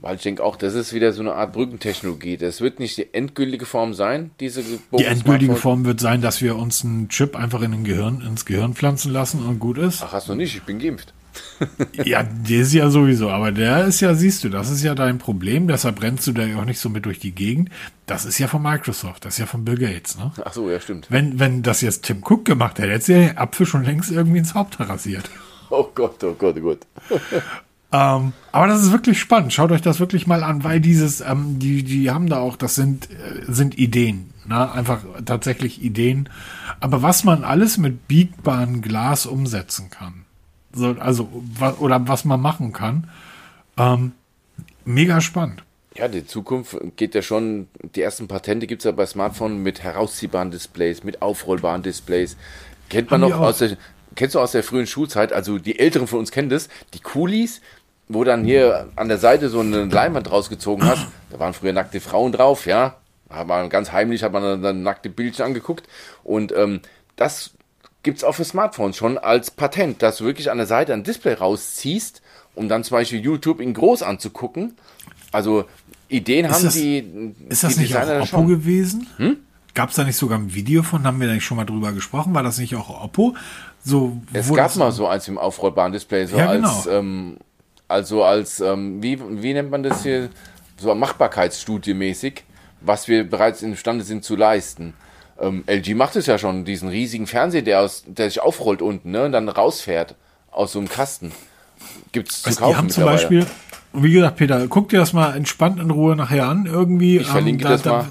[0.00, 2.36] Weil ich denke auch, das ist wieder so eine Art Brückentechnologie.
[2.36, 6.56] Das wird nicht die endgültige Form sein, diese Die endgültige Form wird sein, dass wir
[6.56, 10.02] uns einen Chip einfach in den Gehirn, ins Gehirn pflanzen lassen und gut ist.
[10.02, 11.14] Ach, hast du nicht, ich bin geimpft.
[12.04, 15.18] ja, der ist ja sowieso, aber der ist ja, siehst du, das ist ja dein
[15.18, 17.70] Problem, deshalb brennst du da ja auch nicht so mit durch die Gegend.
[18.06, 20.32] Das ist ja von Microsoft, das ist ja von Bill Gates, ne?
[20.44, 21.06] Ach so, ja, stimmt.
[21.10, 24.38] Wenn, wenn das jetzt Tim Cook gemacht hätte, hätte er den Apfel schon längst irgendwie
[24.38, 25.30] ins Haupt rasiert.
[25.70, 26.86] Oh Gott, oh Gott, oh Gott.
[27.92, 29.52] Ähm, aber das ist wirklich spannend.
[29.52, 32.74] Schaut euch das wirklich mal an, weil dieses, ähm, die, die haben da auch, das
[32.74, 34.34] sind, äh, sind Ideen.
[34.44, 34.70] Ne?
[34.70, 36.28] Einfach tatsächlich Ideen.
[36.80, 40.25] Aber was man alles mit biegbaren Glas umsetzen kann.
[40.76, 43.10] So, also, wa oder was man machen kann.
[43.76, 44.12] Ähm,
[44.86, 45.64] Mega spannend.
[45.96, 49.82] Ja, die Zukunft geht ja schon, die ersten Patente gibt es ja bei Smartphones mit
[49.82, 52.36] herausziehbaren Displays, mit aufrollbaren Displays.
[52.88, 53.76] Kennt man Haben noch aus der,
[54.14, 57.62] kennst du aus der frühen Schulzeit, also die Älteren von uns kennen das, die Coolies,
[58.08, 62.00] wo dann hier an der Seite so eine Leinwand rausgezogen hast, da waren früher nackte
[62.00, 62.98] Frauen drauf, ja,
[63.28, 65.88] hat man ganz heimlich, hat man dann nackte Bildchen angeguckt
[66.22, 66.80] und ähm,
[67.16, 67.55] das
[68.06, 71.02] gibt es auch für Smartphones schon als Patent, dass du wirklich an der Seite ein
[71.02, 72.22] Display rausziehst,
[72.54, 74.76] um dann zum Beispiel YouTube in groß anzugucken.
[75.32, 75.64] Also
[76.08, 77.34] Ideen ist haben das, die.
[77.48, 78.46] Ist das die nicht Designer auch Oppo schon.
[78.46, 79.08] gewesen?
[79.16, 79.38] Hm?
[79.74, 81.04] Gab es da nicht sogar ein Video von?
[81.04, 82.32] Haben wir da nicht schon mal drüber gesprochen?
[82.32, 83.34] War das nicht auch Oppo?
[83.84, 86.96] So, es gab mal so eins im aufrollbaren Display, so ja, als, genau.
[86.96, 87.36] ähm,
[87.88, 90.30] also als, ähm, wie, wie nennt man das hier?
[90.78, 92.44] So Machbarkeitsstudie mäßig,
[92.80, 94.94] was wir bereits imstande sind zu leisten.
[95.40, 99.10] Ähm, LG macht es ja schon, diesen riesigen Fernseher, der, aus, der sich aufrollt unten,
[99.10, 100.14] ne, und dann rausfährt
[100.50, 101.32] aus so einem Kasten.
[102.12, 102.72] Gibt's zu also kaufen.
[102.72, 103.46] Die haben zum Beispiel,
[103.92, 107.18] wie gesagt, Peter, guck dir das mal entspannt in Ruhe nachher an, irgendwie.
[107.18, 108.06] Ich verlinke ähm, da, das mal.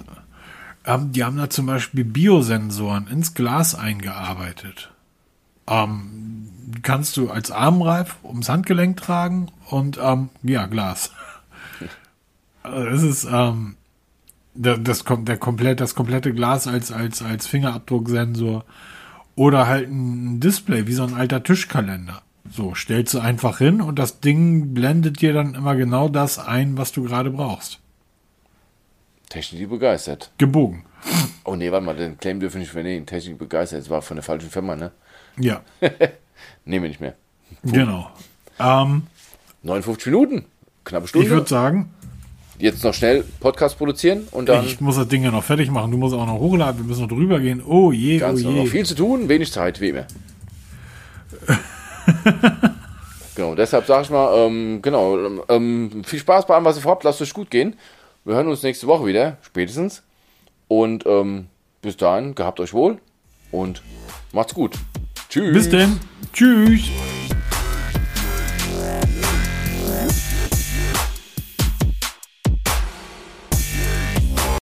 [0.84, 4.92] Da, ähm, die haben da zum Beispiel Biosensoren ins Glas eingearbeitet.
[5.68, 6.50] Ähm,
[6.84, 11.12] kannst du als Armreif ums Handgelenk tragen und ähm, ja, Glas.
[12.64, 13.76] Also es ist ähm,
[14.56, 18.66] das, das, der komplett, das komplette Glas als, als, als Fingerabdrucksensor
[19.36, 22.22] oder halt ein Display, wie so ein alter Tischkalender.
[22.50, 26.78] So, stellst du einfach hin und das Ding blendet dir dann immer genau das ein,
[26.78, 27.80] was du gerade brauchst.
[29.30, 30.32] Technik begeistert.
[30.38, 30.86] Gebogen.
[31.44, 33.06] Oh nee, warte mal, den Claim dürfen wir nicht vernehmen.
[33.06, 34.92] Technik begeistert, das war von der falschen Firma, ne?
[35.38, 35.62] Ja.
[36.66, 37.16] Nehmen wir nicht mehr.
[37.64, 37.72] Puh.
[37.72, 38.12] Genau.
[38.60, 39.08] Ähm,
[39.64, 40.46] 59 Minuten,
[40.84, 41.28] knappe Stunde.
[41.28, 41.94] Ich würde sagen,
[42.60, 44.66] jetzt noch schnell Podcast produzieren und dann.
[44.66, 45.92] Ich muss das Ding ja noch fertig machen.
[45.92, 46.82] Du musst auch noch hochladen.
[46.82, 47.62] Wir müssen noch drüber gehen.
[47.66, 48.64] Oh je, Ganz oh je.
[48.64, 50.08] Noch viel zu tun, wenig Zeit, wie immer.
[53.36, 55.18] genau, deshalb sage ich mal, ähm, genau,
[55.50, 57.04] ähm, viel Spaß bei allem, was ihr vorhabt.
[57.04, 57.76] Lasst euch gut gehen.
[58.24, 60.04] Wir hören uns nächste Woche wieder, spätestens.
[60.68, 61.48] Und ähm,
[61.82, 62.98] bis dahin, gehabt euch wohl
[63.52, 63.82] und
[64.32, 64.74] macht's gut.
[65.30, 65.54] Tschüss.
[65.54, 66.00] Bis denn.
[66.34, 66.90] Tschüss.